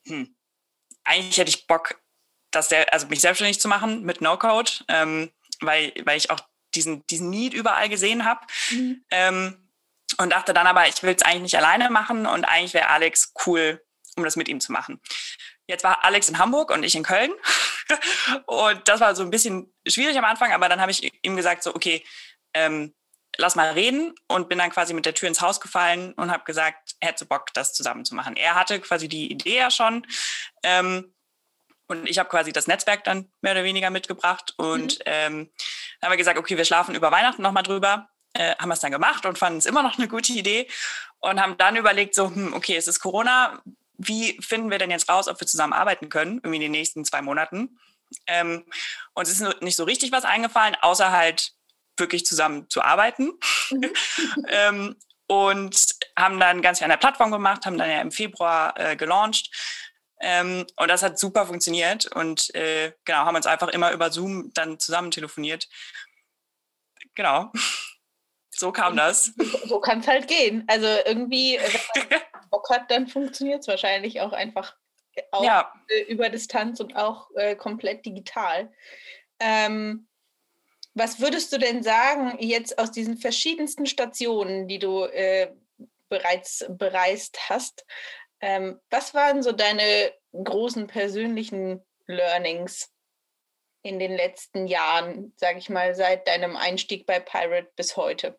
[0.06, 0.36] hm,
[1.04, 2.00] eigentlich hätte ich Bock,
[2.52, 6.40] dass der, also mich selbstständig zu machen mit No-Code, ähm, weil, weil ich auch
[6.76, 8.46] diesen, diesen Need überall gesehen habe.
[8.72, 9.06] Mhm.
[9.12, 9.70] Ähm,
[10.18, 13.34] und dachte dann aber, ich will es eigentlich nicht alleine machen und eigentlich wäre Alex
[13.46, 13.84] cool,
[14.16, 15.00] um das mit ihm zu machen.
[15.68, 17.32] Jetzt war Alex in Hamburg und ich in Köln.
[18.48, 21.64] und das war so ein bisschen schwierig am Anfang, aber dann habe ich ihm gesagt,
[21.64, 22.04] so, okay,
[22.54, 22.96] ähm,
[23.40, 26.44] lass mal reden und bin dann quasi mit der Tür ins Haus gefallen und habe
[26.44, 28.36] gesagt, hätte Bock, das zusammen zu machen.
[28.36, 30.06] Er hatte quasi die Idee ja schon.
[30.62, 31.14] Ähm,
[31.88, 34.54] und ich habe quasi das Netzwerk dann mehr oder weniger mitgebracht.
[34.58, 35.04] Und mhm.
[35.06, 35.50] ähm,
[36.00, 38.10] dann haben wir gesagt, okay, wir schlafen über Weihnachten nochmal drüber.
[38.34, 40.68] Äh, haben wir es dann gemacht und fanden es immer noch eine gute Idee.
[41.20, 43.62] Und haben dann überlegt, so, hm, okay, es ist Corona.
[43.98, 47.06] Wie finden wir denn jetzt raus, ob wir zusammen arbeiten können, irgendwie in den nächsten
[47.06, 47.80] zwei Monaten?
[48.28, 48.66] Ähm,
[49.14, 51.54] uns ist nicht so richtig was eingefallen, außer halt
[52.00, 53.32] wirklich zusammen zu arbeiten.
[53.72, 53.94] Mhm.
[54.48, 54.96] ähm,
[55.28, 58.96] und haben dann ganz viel an der Plattform gemacht, haben dann ja im Februar äh,
[58.96, 59.52] gelauncht.
[60.22, 64.52] Ähm, und das hat super funktioniert und äh, genau, haben uns einfach immer über Zoom
[64.54, 65.70] dann zusammen telefoniert.
[67.16, 67.52] Genau.
[68.50, 69.32] So kam das.
[69.68, 70.66] So, kann es halt gehen.
[70.68, 71.58] Also irgendwie,
[71.94, 74.76] wenn man Bock hat, dann funktioniert es wahrscheinlich auch einfach
[75.32, 75.74] auch ja.
[75.88, 78.72] Äh, über Distanz und auch äh, komplett digital.
[79.40, 80.09] Ähm,
[81.00, 85.52] was würdest du denn sagen, jetzt aus diesen verschiedensten Stationen, die du äh,
[86.10, 87.86] bereits bereist hast,
[88.42, 92.94] ähm, was waren so deine großen persönlichen Learnings
[93.82, 98.38] in den letzten Jahren, sage ich mal, seit deinem Einstieg bei Pirate bis heute?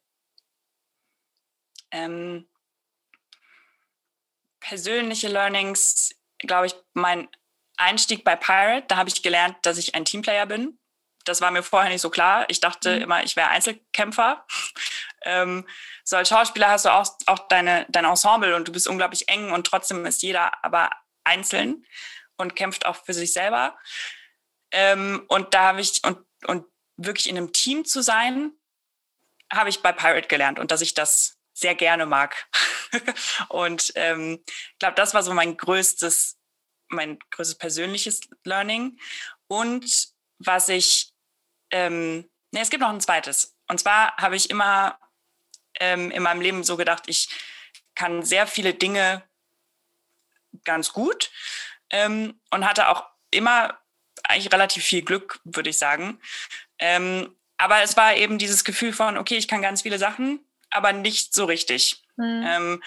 [1.90, 2.48] Ähm,
[4.60, 7.28] persönliche Learnings, glaube ich, mein
[7.78, 10.79] Einstieg bei Pirate, da habe ich gelernt, dass ich ein Teamplayer bin
[11.24, 12.46] das war mir vorher nicht so klar.
[12.48, 13.02] Ich dachte mhm.
[13.02, 14.46] immer, ich wäre Einzelkämpfer.
[15.22, 15.68] Ähm,
[16.02, 19.52] so als Schauspieler hast du auch, auch deine, dein Ensemble und du bist unglaublich eng
[19.52, 20.88] und trotzdem ist jeder aber
[21.24, 21.84] einzeln
[22.38, 23.78] und kämpft auch für sich selber.
[24.70, 26.64] Ähm, und da habe ich, und, und
[26.96, 28.52] wirklich in einem Team zu sein,
[29.52, 32.48] habe ich bei Pirate gelernt und dass ich das sehr gerne mag.
[33.48, 36.38] und ähm, ich glaube, das war so mein größtes,
[36.88, 38.98] mein größtes persönliches Learning.
[39.48, 41.09] Und was ich,
[41.70, 43.56] ähm, nee, es gibt noch ein zweites.
[43.68, 44.98] Und zwar habe ich immer
[45.78, 47.28] ähm, in meinem Leben so gedacht, ich
[47.94, 49.22] kann sehr viele Dinge
[50.64, 51.30] ganz gut
[51.90, 53.78] ähm, und hatte auch immer
[54.24, 56.20] eigentlich relativ viel Glück, würde ich sagen.
[56.78, 60.92] Ähm, aber es war eben dieses Gefühl von, okay, ich kann ganz viele Sachen, aber
[60.92, 62.02] nicht so richtig.
[62.16, 62.44] Mhm.
[62.46, 62.82] Ähm,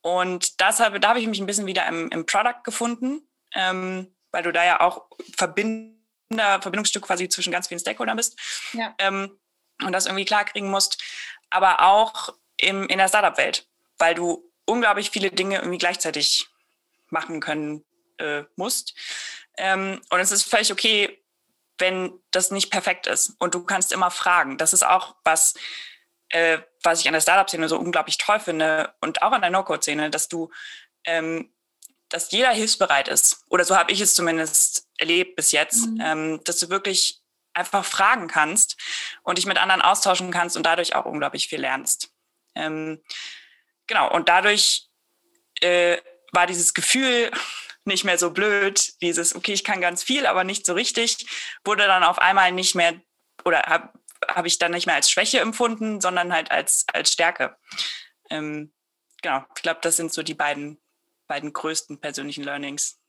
[0.00, 4.42] und das da habe ich mich ein bisschen wieder im, im Product gefunden, ähm, weil
[4.42, 6.01] du da ja auch Verbinder,
[6.38, 8.38] Verbindungsstück quasi zwischen ganz vielen Stakeholdern bist
[8.72, 8.94] ja.
[8.98, 9.38] ähm,
[9.84, 11.02] und das irgendwie klarkriegen musst,
[11.50, 13.66] aber auch im, in der Startup-Welt,
[13.98, 16.48] weil du unglaublich viele Dinge irgendwie gleichzeitig
[17.08, 17.84] machen können
[18.18, 18.94] äh, musst.
[19.58, 21.22] Ähm, und es ist völlig okay,
[21.78, 24.56] wenn das nicht perfekt ist und du kannst immer fragen.
[24.58, 25.54] Das ist auch was,
[26.28, 30.10] äh, was ich an der Startup-Szene so unglaublich toll finde und auch an der No-Code-Szene,
[30.10, 30.50] dass du,
[31.04, 31.52] ähm,
[32.08, 33.44] dass jeder hilfsbereit ist.
[33.48, 36.00] Oder so habe ich es zumindest erlebt bis jetzt, mhm.
[36.00, 37.20] ähm, dass du wirklich
[37.54, 38.76] einfach fragen kannst
[39.22, 42.10] und dich mit anderen austauschen kannst und dadurch auch unglaublich viel lernst.
[42.54, 43.02] Ähm,
[43.86, 44.88] genau, und dadurch
[45.60, 45.98] äh,
[46.32, 47.30] war dieses Gefühl
[47.84, 51.26] nicht mehr so blöd, dieses, okay, ich kann ganz viel, aber nicht so richtig,
[51.64, 52.94] wurde dann auf einmal nicht mehr
[53.44, 53.90] oder habe
[54.28, 57.56] habe ich dann nicht mehr als Schwäche empfunden, sondern halt als, als Stärke.
[58.30, 58.72] Ähm,
[59.20, 60.80] genau, ich glaube, das sind so die beiden,
[61.26, 63.01] beiden größten persönlichen Learnings.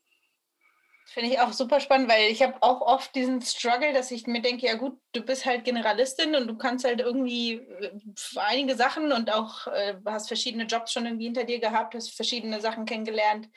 [1.14, 4.42] Finde ich auch super spannend, weil ich habe auch oft diesen Struggle, dass ich mir
[4.42, 7.92] denke, ja gut, du bist halt Generalistin und du kannst halt irgendwie äh,
[8.34, 12.60] einige Sachen und auch äh, hast verschiedene Jobs schon irgendwie hinter dir gehabt, hast verschiedene
[12.60, 13.48] Sachen kennengelernt,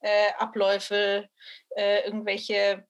[0.00, 1.26] äh, Abläufe,
[1.74, 2.86] äh, irgendwelche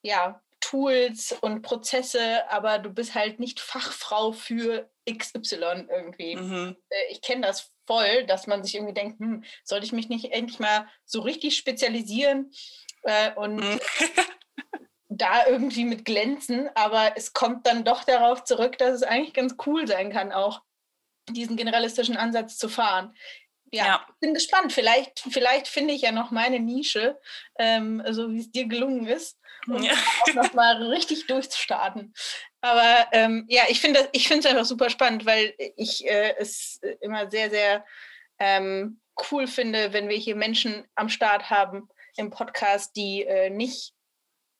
[0.00, 6.36] ja, Tools und Prozesse, aber du bist halt nicht Fachfrau für XY irgendwie.
[6.36, 6.76] Mhm.
[6.88, 10.32] Äh, ich kenne das voll, dass man sich irgendwie denkt, hm, sollte ich mich nicht
[10.32, 12.50] endlich mal so richtig spezialisieren
[13.02, 13.80] äh, und mhm.
[15.08, 19.56] da irgendwie mit glänzen, aber es kommt dann doch darauf zurück, dass es eigentlich ganz
[19.66, 20.62] cool sein kann, auch
[21.30, 23.14] diesen generalistischen Ansatz zu fahren.
[23.70, 24.06] Ja, ja.
[24.20, 24.72] bin gespannt.
[24.72, 27.18] Vielleicht, vielleicht finde ich ja noch meine Nische,
[27.58, 29.92] ähm, so wie es dir gelungen ist um ja.
[30.22, 32.14] auch nochmal richtig durchzustarten.
[32.60, 37.30] Aber ähm, ja, ich finde ich es einfach super spannend, weil ich äh, es immer
[37.30, 37.84] sehr, sehr
[38.38, 43.92] ähm, cool finde, wenn wir hier Menschen am Start haben im Podcast, die äh, nicht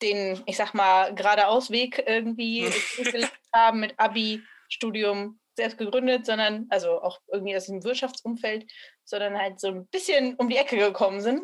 [0.02, 2.70] den, ich sag mal, geradeaus-Weg irgendwie
[3.54, 8.70] haben mit Abi, Studium, selbst gegründet, sondern, also auch irgendwie aus dem Wirtschaftsumfeld,
[9.04, 11.42] sondern halt so ein bisschen um die Ecke gekommen sind.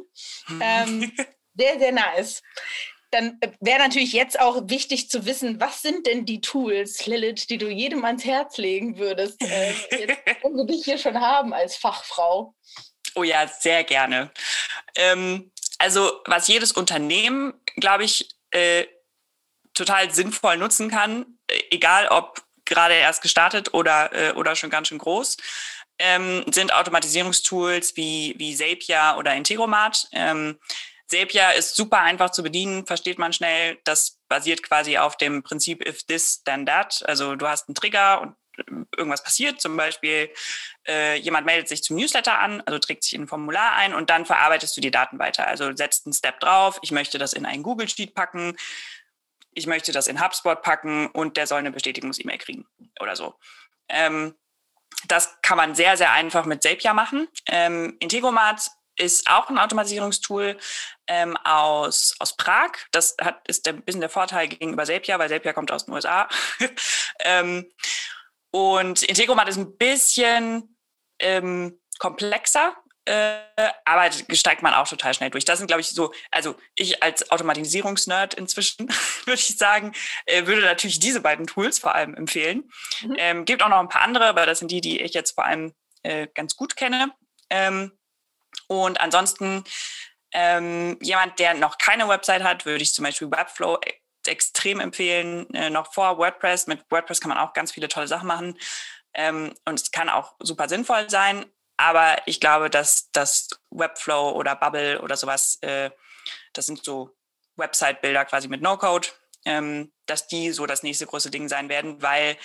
[0.60, 1.10] Ähm,
[1.56, 2.42] sehr, sehr nice
[3.14, 7.48] dann äh, wäre natürlich jetzt auch wichtig zu wissen, was sind denn die Tools, Lilith,
[7.48, 11.54] die du jedem ans Herz legen würdest, äh, jetzt, wenn wir dich hier schon haben
[11.54, 12.54] als Fachfrau?
[13.14, 14.32] Oh ja, sehr gerne.
[14.96, 18.86] Ähm, also was jedes Unternehmen, glaube ich, äh,
[19.74, 24.88] total sinnvoll nutzen kann, äh, egal ob gerade erst gestartet oder, äh, oder schon ganz
[24.88, 25.36] schön groß,
[25.98, 30.08] ähm, sind Automatisierungstools wie, wie Zapier oder Integromat.
[30.12, 30.58] Ähm,
[31.06, 33.78] Zapier ist super einfach zu bedienen, versteht man schnell.
[33.84, 37.02] Das basiert quasi auf dem Prinzip if this, then that.
[37.06, 38.34] Also du hast einen Trigger und
[38.96, 40.30] irgendwas passiert, zum Beispiel
[40.86, 44.10] äh, jemand meldet sich zum Newsletter an, also trägt sich in ein Formular ein und
[44.10, 45.46] dann verarbeitest du die Daten weiter.
[45.46, 48.56] Also setzt einen Step drauf, ich möchte das in einen Google Sheet packen,
[49.52, 52.66] ich möchte das in HubSpot packen und der soll eine Bestätigungs-E-Mail kriegen
[53.00, 53.34] oder so.
[53.88, 54.34] Ähm,
[55.06, 57.28] das kann man sehr, sehr einfach mit Zapier machen.
[57.46, 60.56] Ähm, Integromat ist auch ein Automatisierungstool
[61.06, 62.70] ähm, aus, aus Prag.
[62.92, 66.28] Das hat, ist ein bisschen der Vorteil gegenüber Zapier, weil Zapier kommt aus den USA.
[67.20, 67.66] ähm,
[68.54, 70.76] und Integromat ist ein bisschen
[71.18, 73.40] ähm, komplexer, äh,
[73.84, 75.44] aber steigt man auch total schnell durch.
[75.44, 78.88] Das sind, glaube ich, so, also ich als Automatisierungsnerd inzwischen,
[79.24, 79.92] würde ich sagen,
[80.26, 82.70] äh, würde natürlich diese beiden Tools vor allem empfehlen.
[83.02, 83.16] Mhm.
[83.18, 85.46] Ähm, gibt auch noch ein paar andere, aber das sind die, die ich jetzt vor
[85.46, 87.10] allem äh, ganz gut kenne.
[87.50, 87.90] Ähm,
[88.68, 89.64] und ansonsten
[90.32, 93.94] ähm, jemand, der noch keine Website hat, würde ich zum Beispiel Webflow e-,
[94.28, 96.66] extrem empfehlen, äh, noch vor WordPress.
[96.66, 98.58] Mit WordPress kann man auch ganz viele tolle Sachen machen.
[99.14, 101.46] Ähm, und es kann auch super sinnvoll sein.
[101.76, 105.90] Aber ich glaube, dass das Webflow oder Bubble oder sowas, äh,
[106.52, 107.16] das sind so
[107.56, 109.08] Website-Bilder quasi mit No-Code.
[109.46, 112.38] ähm, dass die so das nächste große Ding sein werden, weil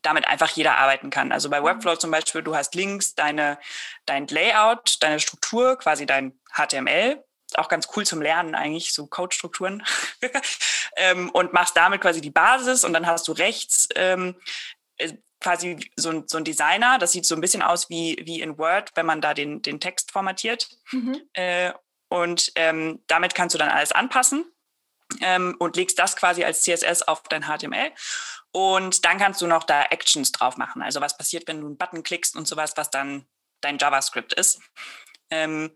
[0.00, 1.32] damit einfach jeder arbeiten kann.
[1.32, 1.66] Also bei mhm.
[1.66, 3.58] Webflow zum Beispiel, du hast links deine,
[4.06, 7.22] dein Layout, deine Struktur, quasi dein HTML,
[7.58, 9.84] auch ganz cool zum Lernen eigentlich, so Code-Strukturen.
[10.96, 14.36] ähm, und machst damit quasi die Basis und dann hast du rechts ähm,
[14.96, 18.40] äh, quasi so ein, so ein Designer, das sieht so ein bisschen aus wie, wie
[18.40, 20.68] in Word, wenn man da den, den Text formatiert.
[20.90, 21.20] Mhm.
[21.34, 21.72] Äh,
[22.08, 24.44] und ähm, damit kannst du dann alles anpassen
[25.20, 27.92] ähm, und legst das quasi als CSS auf dein HTML.
[28.52, 30.82] Und dann kannst du noch da Actions drauf machen.
[30.82, 33.26] Also was passiert, wenn du einen Button klickst und sowas, was dann
[33.60, 34.60] dein JavaScript ist.
[35.30, 35.72] Ähm,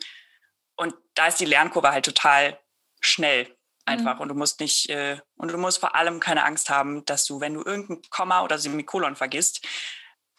[0.81, 2.59] und da ist die Lernkurve halt total
[3.01, 4.15] schnell einfach.
[4.15, 4.21] Mhm.
[4.23, 7.39] Und du musst nicht, äh, und du musst vor allem keine Angst haben, dass du,
[7.41, 9.67] wenn du irgendein Komma oder Semikolon vergisst,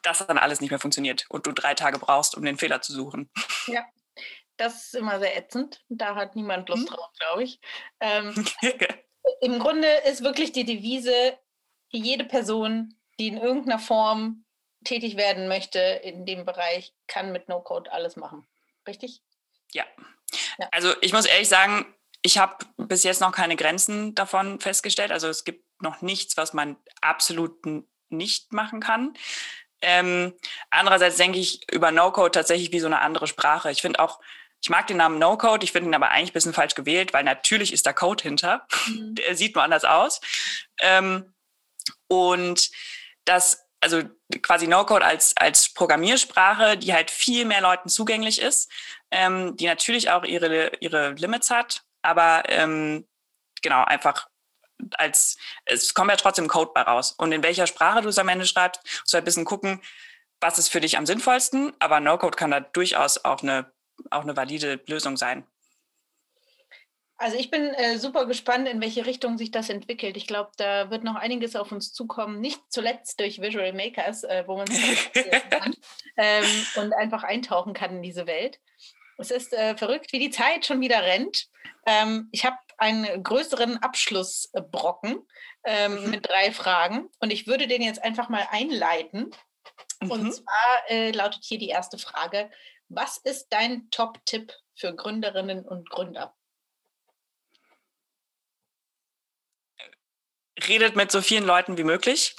[0.02, 2.92] dass dann alles nicht mehr funktioniert und du drei Tage brauchst, um den Fehler zu
[2.92, 3.30] suchen.
[3.68, 3.86] Ja,
[4.58, 5.84] das ist immer sehr ätzend.
[5.90, 6.96] Da hat niemand Lust hm.
[6.96, 7.60] drauf, glaube ich.
[8.00, 8.34] Ähm,
[9.42, 11.38] Im Grunde ist wirklich die Devise,
[11.92, 14.44] jede Person, die in irgendeiner Form
[14.86, 18.48] tätig werden möchte in dem Bereich, kann mit No-Code alles machen.
[18.88, 19.22] Richtig?
[19.74, 19.86] Ja.
[20.62, 20.68] Ja.
[20.72, 21.86] Also ich muss ehrlich sagen,
[22.22, 25.12] ich habe bis jetzt noch keine Grenzen davon festgestellt.
[25.12, 27.58] Also es gibt noch nichts, was man absolut
[28.10, 29.14] nicht machen kann.
[29.82, 30.34] Ähm,
[30.70, 33.72] andererseits denke ich über No-Code tatsächlich wie so eine andere Sprache.
[33.72, 34.20] Ich finde auch,
[34.62, 37.24] ich mag den Namen No-Code, ich finde ihn aber eigentlich ein bisschen falsch gewählt, weil
[37.24, 38.68] natürlich ist da Code hinter.
[38.88, 39.16] Mhm.
[39.16, 40.22] Der sieht nur anders aus.
[40.80, 41.34] Ähm,
[42.08, 42.70] und
[43.26, 44.04] das, also
[44.42, 48.72] quasi No-Code als, als Programmiersprache, die halt viel mehr Leuten zugänglich ist,
[49.12, 53.08] ähm, die natürlich auch ihre, ihre Limits hat, aber ähm,
[53.62, 54.28] genau, einfach
[54.94, 57.12] als, es kommt ja trotzdem Code bei raus.
[57.12, 59.82] Und in welcher Sprache du es am Ende schreibst, musst du halt ein bisschen gucken,
[60.40, 61.74] was ist für dich am sinnvollsten.
[61.80, 63.72] Aber No-Code kann da durchaus auch eine
[64.10, 65.46] auch eine valide Lösung sein.
[67.22, 70.18] Also ich bin äh, super gespannt, in welche Richtung sich das entwickelt.
[70.18, 74.44] Ich glaube, da wird noch einiges auf uns zukommen, nicht zuletzt durch Visual Makers, äh,
[74.48, 75.14] wo man sich
[75.52, 75.76] kann
[76.18, 78.60] ähm, und einfach eintauchen kann in diese Welt.
[79.20, 81.46] Es ist äh, verrückt, wie die Zeit schon wieder rennt.
[81.86, 85.20] Ähm, ich habe einen größeren Abschlussbrocken
[85.64, 86.10] ähm, mhm.
[86.10, 89.30] mit drei Fragen und ich würde den jetzt einfach mal einleiten.
[90.02, 90.10] Mhm.
[90.10, 92.50] Und zwar äh, lautet hier die erste Frage:
[92.90, 96.36] was ist dein Top-Tipp für Gründerinnen und Gründer?
[100.72, 102.36] Redet mit so vielen Leuten wie möglich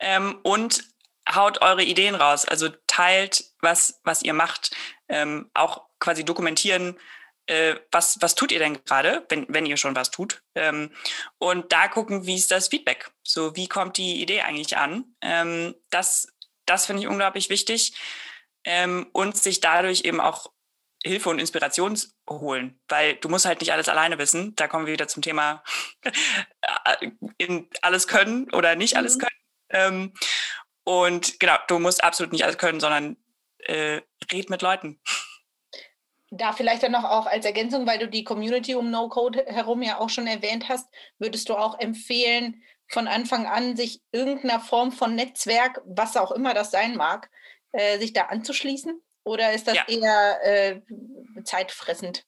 [0.00, 0.84] ähm, und
[1.32, 2.46] haut eure Ideen raus.
[2.46, 4.74] Also teilt, was, was ihr macht.
[5.08, 6.98] Ähm, auch quasi dokumentieren,
[7.46, 10.42] äh, was, was tut ihr denn gerade, wenn, wenn ihr schon was tut.
[10.54, 10.90] Ähm,
[11.38, 13.10] und da gucken, wie ist das Feedback?
[13.22, 15.04] So, wie kommt die Idee eigentlich an?
[15.22, 16.28] Ähm, das
[16.66, 17.94] das finde ich unglaublich wichtig
[18.64, 20.52] ähm, und sich dadurch eben auch
[21.06, 24.54] Hilfe und Inspiration holen, weil du musst halt nicht alles alleine wissen.
[24.56, 25.62] Da kommen wir wieder zum Thema
[27.38, 29.20] in alles können oder nicht alles mhm.
[29.20, 29.36] können.
[29.70, 30.12] Ähm,
[30.84, 33.16] und genau, du musst absolut nicht alles können, sondern
[33.58, 34.00] äh,
[34.32, 35.00] red mit Leuten.
[36.30, 39.98] Da vielleicht dann noch auch als Ergänzung, weil du die Community um No-Code herum ja
[39.98, 40.88] auch schon erwähnt hast,
[41.18, 46.54] würdest du auch empfehlen, von Anfang an sich irgendeiner Form von Netzwerk, was auch immer
[46.54, 47.30] das sein mag,
[47.72, 49.00] äh, sich da anzuschließen?
[49.26, 49.84] Oder ist das ja.
[49.88, 50.80] eher äh,
[51.44, 52.24] zeitfressend?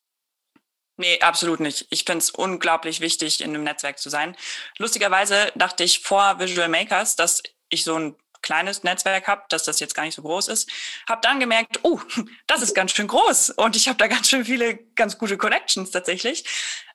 [0.96, 1.86] Nee, absolut nicht.
[1.90, 4.36] Ich finde es unglaublich wichtig, in einem Netzwerk zu sein.
[4.78, 9.78] Lustigerweise dachte ich vor Visual Makers, dass ich so ein kleines Netzwerk habe, dass das
[9.78, 10.68] jetzt gar nicht so groß ist.
[11.08, 12.00] Habe dann gemerkt, oh,
[12.48, 15.92] das ist ganz schön groß und ich habe da ganz schön viele ganz gute Connections
[15.92, 16.44] tatsächlich.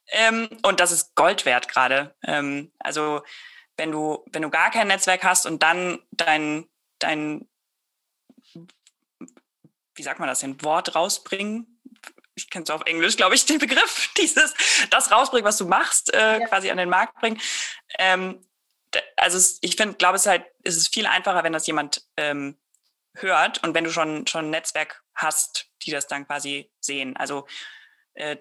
[0.10, 2.14] Ähm, und das ist Gold wert gerade.
[2.26, 3.22] Ähm, also
[3.78, 6.68] wenn du wenn du gar kein Netzwerk hast und dann dein
[7.00, 7.48] dein
[9.96, 11.80] wie sagt man das, ein Wort rausbringen.
[12.36, 14.54] Ich kenne es auf Englisch, glaube ich, den Begriff, dieses,
[14.90, 16.48] das rausbringen, was du machst, äh, ja.
[16.48, 17.40] quasi an den Markt bringen.
[18.00, 18.46] Ähm,
[19.16, 22.60] also es, ich finde, glaube es halt, es ist viel einfacher, wenn das jemand ähm,
[23.16, 27.16] hört und wenn du schon schon ein Netzwerk hast, die das dann quasi sehen.
[27.18, 27.48] Also
[28.14, 28.38] äh,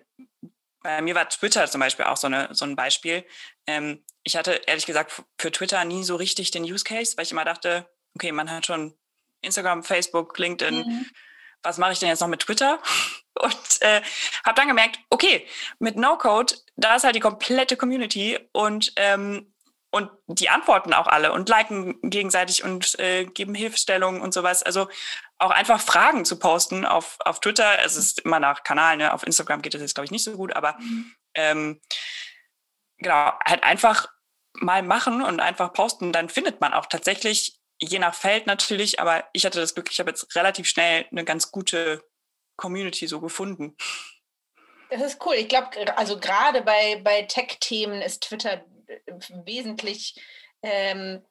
[0.82, 3.24] bei mir war Twitter zum Beispiel auch so, eine, so ein Beispiel.
[3.66, 7.32] Ähm, ich hatte ehrlich gesagt für Twitter nie so richtig den Use Case, weil ich
[7.32, 8.98] immer dachte, okay, man hat schon
[9.42, 11.06] Instagram, Facebook, LinkedIn, mhm
[11.62, 12.78] was mache ich denn jetzt noch mit Twitter?
[13.40, 14.02] Und äh,
[14.44, 15.46] habe dann gemerkt, okay,
[15.78, 19.52] mit No-Code, da ist halt die komplette Community und, ähm,
[19.90, 24.62] und die antworten auch alle und liken gegenseitig und äh, geben Hilfestellungen und sowas.
[24.62, 24.88] Also
[25.38, 27.78] auch einfach Fragen zu posten auf, auf Twitter.
[27.84, 29.14] Es ist immer nach Kanal, ne?
[29.14, 31.14] auf Instagram geht das jetzt, glaube ich, nicht so gut, aber mhm.
[31.34, 31.80] ähm,
[32.98, 34.08] genau, halt einfach
[34.54, 39.28] mal machen und einfach posten, dann findet man auch tatsächlich je nach Feld natürlich, aber
[39.32, 42.02] ich hatte das Glück, ich habe jetzt relativ schnell eine ganz gute
[42.56, 43.76] Community so gefunden.
[44.90, 45.34] Das ist cool.
[45.34, 48.64] Ich glaube, also gerade bei, bei Tech-Themen ist Twitter
[49.44, 50.20] wesentlich
[50.62, 51.22] ähm,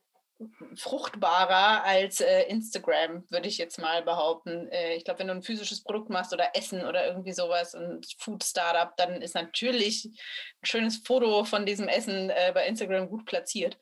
[0.76, 4.68] fruchtbarer als äh, Instagram, würde ich jetzt mal behaupten.
[4.72, 8.08] Äh, ich glaube, wenn du ein physisches Produkt machst oder Essen oder irgendwie sowas und
[8.18, 13.26] Food Startup, dann ist natürlich ein schönes Foto von diesem Essen äh, bei Instagram gut
[13.26, 13.78] platziert.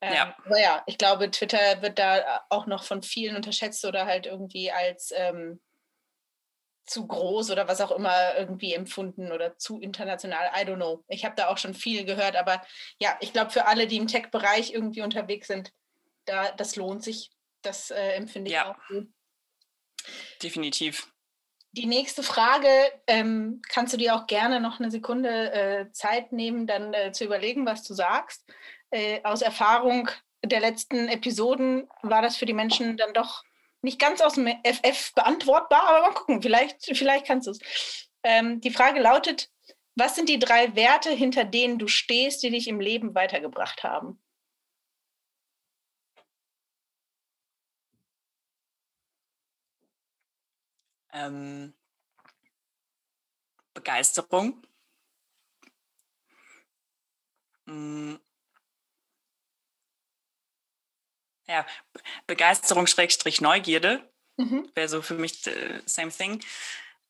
[0.00, 0.36] Ähm, ja.
[0.44, 4.70] Aber ja, ich glaube, Twitter wird da auch noch von vielen unterschätzt oder halt irgendwie
[4.70, 5.60] als ähm,
[6.88, 10.50] zu groß oder was auch immer irgendwie empfunden oder zu international.
[10.56, 11.04] I don't know.
[11.08, 12.62] Ich habe da auch schon viel gehört, aber
[12.98, 15.72] ja, ich glaube, für alle, die im Tech-Bereich irgendwie unterwegs sind,
[16.24, 17.30] da, das lohnt sich.
[17.62, 18.70] Das äh, empfinde ich ja.
[18.70, 19.02] auch so.
[20.42, 21.12] Definitiv.
[21.72, 22.68] Die nächste Frage,
[23.06, 27.24] ähm, kannst du dir auch gerne noch eine Sekunde äh, Zeit nehmen, dann äh, zu
[27.24, 28.50] überlegen, was du sagst.
[28.90, 30.08] Äh, aus Erfahrung
[30.44, 33.42] der letzten Episoden war das für die Menschen dann doch
[33.82, 38.08] nicht ganz aus dem FF beantwortbar, aber mal gucken, vielleicht, vielleicht kannst du es.
[38.22, 39.50] Ähm, die Frage lautet,
[39.94, 44.20] was sind die drei Werte, hinter denen du stehst, die dich im Leben weitergebracht haben?
[51.12, 51.74] ähm,
[53.74, 54.62] Begeisterung.
[57.66, 58.18] Hm.
[61.48, 61.66] Ja,
[62.26, 64.70] Begeisterung Schrägstrich Neugierde mhm.
[64.74, 66.44] wäre so für mich the same thing.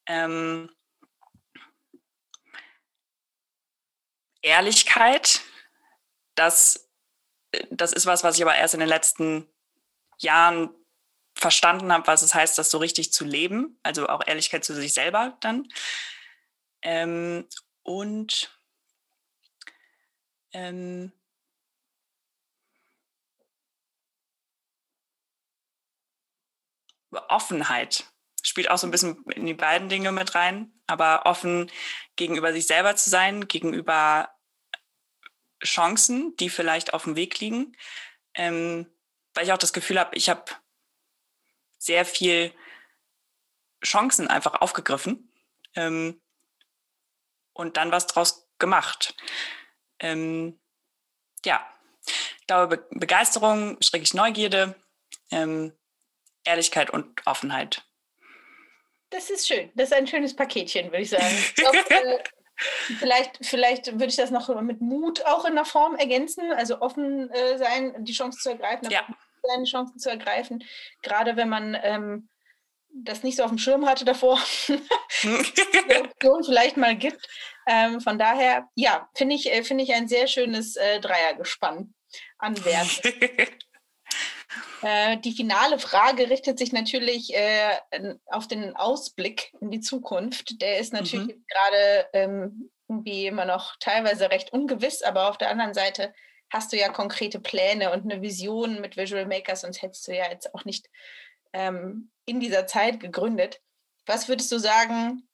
[0.07, 0.71] Ähm,
[4.41, 5.41] Ehrlichkeit,
[6.37, 6.89] das,
[7.71, 9.49] das ist was, was ich aber erst in den letzten
[10.19, 10.71] Jahren
[11.35, 13.79] verstanden habe, was es heißt, das so richtig zu leben.
[13.83, 15.69] Also auch Ehrlichkeit zu sich selber dann.
[16.83, 17.49] Ähm,
[17.83, 18.57] und
[20.53, 21.13] ähm,
[27.11, 28.05] Offenheit
[28.43, 31.71] spielt auch so ein bisschen in die beiden Dinge mit rein, aber offen
[32.17, 34.31] gegenüber sich selber zu sein, gegenüber
[35.65, 37.77] Chancen, die vielleicht auf dem Weg liegen,
[38.35, 38.87] ähm,
[39.35, 40.45] weil ich auch das Gefühl habe, ich habe
[41.79, 42.53] sehr viel
[43.85, 45.33] Chancen einfach aufgegriffen
[45.75, 46.21] ähm,
[47.53, 49.17] und dann was draus gemacht.
[50.01, 50.59] Ähm,
[51.45, 51.65] ja,
[52.07, 54.75] ich glaube, Be Begeisterung, schräglich Neugierde,
[55.31, 55.73] ähm,
[56.49, 57.83] Ehrlichkeit und Offenheit.
[59.11, 59.71] Das ist schön.
[59.75, 61.27] Das ist ein schönes Paketchen, würde ich sagen.
[61.27, 62.19] Ich glaub, äh,
[62.99, 67.31] vielleicht, vielleicht würde ich das noch mit Mut auch in der Form ergänzen, also offen
[67.31, 68.91] äh, sein, die Chance zu ergreifen.
[68.91, 69.07] Ja
[69.43, 70.65] seine Chancen zu ergreifen,
[71.03, 72.29] gerade wenn man ähm,
[72.91, 74.39] das nicht so auf dem Schirm hatte davor,
[76.01, 77.27] Option vielleicht mal gibt.
[77.67, 81.95] Ähm, von daher, ja, finde ich, äh, find ich ein sehr schönes äh, Dreiergespann
[82.39, 83.09] an Werten.
[83.21, 83.47] äh,
[84.83, 87.79] die finale Frage richtet sich natürlich äh,
[88.27, 90.61] auf den Ausblick in die Zukunft.
[90.61, 91.45] Der ist natürlich mhm.
[91.49, 96.15] gerade ähm, irgendwie immer noch teilweise recht ungewiss, aber auf der anderen Seite
[96.51, 100.31] hast du ja konkrete Pläne und eine Vision mit Visual Makers, sonst hättest du ja
[100.31, 100.89] jetzt auch nicht
[101.53, 103.61] ähm, in dieser Zeit gegründet.
[104.07, 105.29] Was würdest du sagen,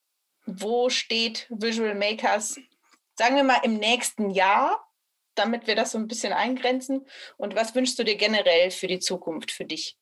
[0.47, 2.59] wo steht Visual Makers,
[3.17, 4.84] sagen wir mal, im nächsten Jahr,
[5.35, 7.07] damit wir das so ein bisschen eingrenzen?
[7.37, 9.97] Und was wünschst du dir generell für die Zukunft, für dich?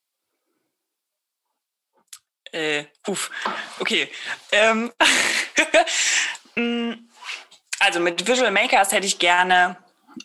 [2.53, 3.31] Äh, uff,
[3.81, 4.09] okay.
[4.53, 4.93] Ähm,
[6.55, 6.93] mm,
[7.79, 9.79] also mit Visual Makers hätte ich gerne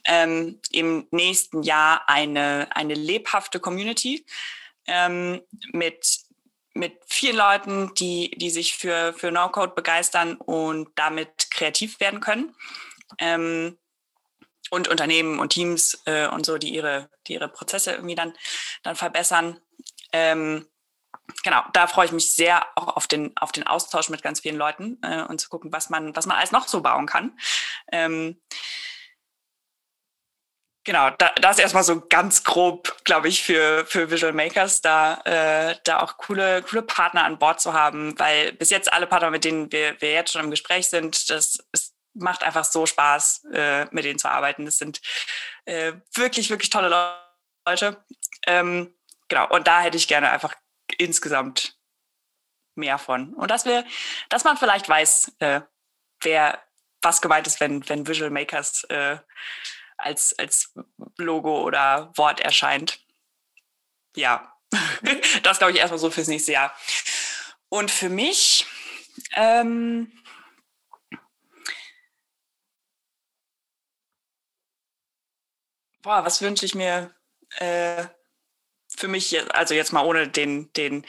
[0.03, 4.25] ähm, im nächsten Jahr eine, eine lebhafte Community
[4.87, 5.41] ähm,
[5.71, 6.19] mit,
[6.73, 12.55] mit vielen Leuten, die, die sich für, für No-Code begeistern und damit kreativ werden können.
[13.19, 13.77] Ähm,
[14.69, 18.33] und Unternehmen und Teams äh, und so, die ihre, die ihre Prozesse irgendwie dann,
[18.83, 19.59] dann verbessern.
[20.13, 20.67] Ähm,
[21.43, 24.57] genau, da freue ich mich sehr auch auf den, auf den Austausch mit ganz vielen
[24.57, 27.37] Leuten äh, und zu gucken, was man, was man alles noch so bauen kann.
[27.91, 28.39] Ähm,
[30.87, 35.75] Genau, da, das erstmal so ganz grob, glaube ich, für, für Visual Makers, da, äh,
[35.83, 39.43] da auch coole, coole Partner an Bord zu haben, weil bis jetzt alle Partner, mit
[39.43, 43.85] denen wir, wir jetzt schon im Gespräch sind, das es macht einfach so Spaß, äh,
[43.91, 44.65] mit denen zu arbeiten.
[44.65, 45.01] Das sind
[45.65, 47.17] äh, wirklich, wirklich tolle
[47.65, 48.03] Leute.
[48.45, 48.93] Ähm,
[49.27, 50.55] genau, und da hätte ich gerne einfach
[50.97, 51.77] insgesamt
[52.75, 53.33] mehr von.
[53.33, 53.85] Und dass wir,
[54.29, 55.61] dass man vielleicht weiß, äh,
[56.21, 56.63] wer
[57.01, 59.17] was gemeint ist, wenn, wenn Visual Makers äh,
[59.97, 60.73] als, als
[61.17, 62.99] Logo oder Wort erscheint.
[64.15, 64.53] Ja,
[65.43, 66.75] das glaube ich erstmal so fürs nächste Jahr.
[67.69, 68.65] Und für mich,
[69.33, 70.11] ähm,
[76.07, 77.11] boah, was wünsche ich mir
[77.57, 78.05] äh,
[78.87, 81.05] für mich, also jetzt mal ohne den, den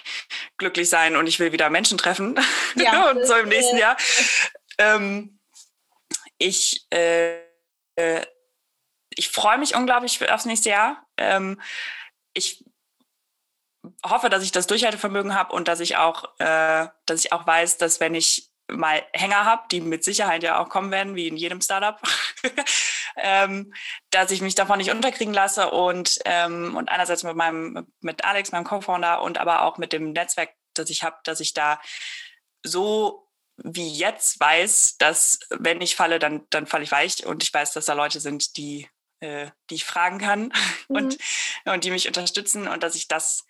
[0.57, 2.35] glücklich sein und ich will wieder Menschen treffen
[2.75, 3.97] ja, und so im nächsten äh, Jahr.
[4.79, 5.39] Ähm,
[6.39, 7.39] ich äh,
[9.11, 11.07] ich freue mich unglaublich aufs nächste Jahr.
[11.17, 11.61] Ähm,
[12.35, 12.65] ich
[14.05, 17.79] hoffe, dass ich das Durchhaltevermögen habe und dass ich auch, äh, dass ich auch weiß,
[17.79, 21.37] dass wenn ich mal Hänger habe, die mit Sicherheit ja auch kommen werden, wie in
[21.37, 22.01] jedem Startup,
[23.17, 23.73] ähm,
[24.11, 28.53] dass ich mich davon nicht unterkriegen lasse und, ähm, und einerseits mit meinem, mit Alex,
[28.53, 31.81] meinem Co-Founder und aber auch mit dem Netzwerk, das ich habe, dass ich da
[32.63, 37.53] so wie jetzt weiß, dass wenn ich falle, dann, dann falle ich weich und ich
[37.53, 38.89] weiß, dass da Leute sind, die,
[39.21, 40.53] äh, die ich fragen kann
[40.89, 40.97] mhm.
[40.97, 41.19] und,
[41.65, 43.47] und die mich unterstützen und dass ich das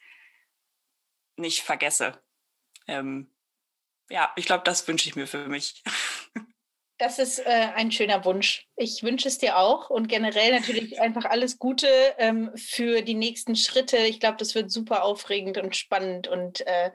[1.36, 2.20] nicht vergesse.
[2.86, 3.30] Ähm,
[4.11, 5.82] ja, ich glaube, das wünsche ich mir für mich.
[7.00, 8.66] Das ist äh, ein schöner Wunsch.
[8.74, 11.86] Ich wünsche es dir auch und generell natürlich einfach alles Gute
[12.18, 13.98] ähm, für die nächsten Schritte.
[13.98, 16.90] Ich glaube, das wird super aufregend und spannend und äh,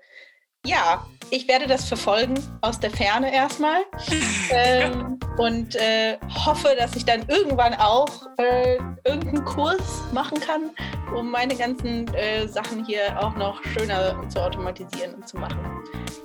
[0.66, 3.82] ja, ich werde das verfolgen aus der Ferne erstmal
[4.52, 10.70] ähm, und äh, hoffe, dass ich dann irgendwann auch äh, irgendeinen Kurs machen kann,
[11.16, 15.60] um meine ganzen äh, Sachen hier auch noch schöner zu automatisieren und zu machen.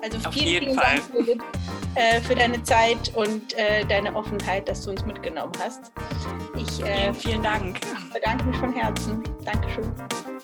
[0.02, 0.96] Also Auf vielen, vielen Fall.
[0.96, 1.42] Dank David,
[1.94, 5.90] äh, für deine Zeit und äh, deine Offenheit, dass du uns mitgenommen hast.
[6.56, 7.80] Ich äh, vielen, vielen Dank.
[8.12, 9.22] bedanke mich von Herzen.
[9.44, 9.90] Dankeschön.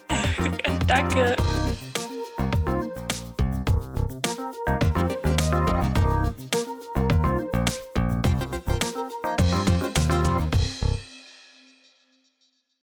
[0.86, 1.36] Danke.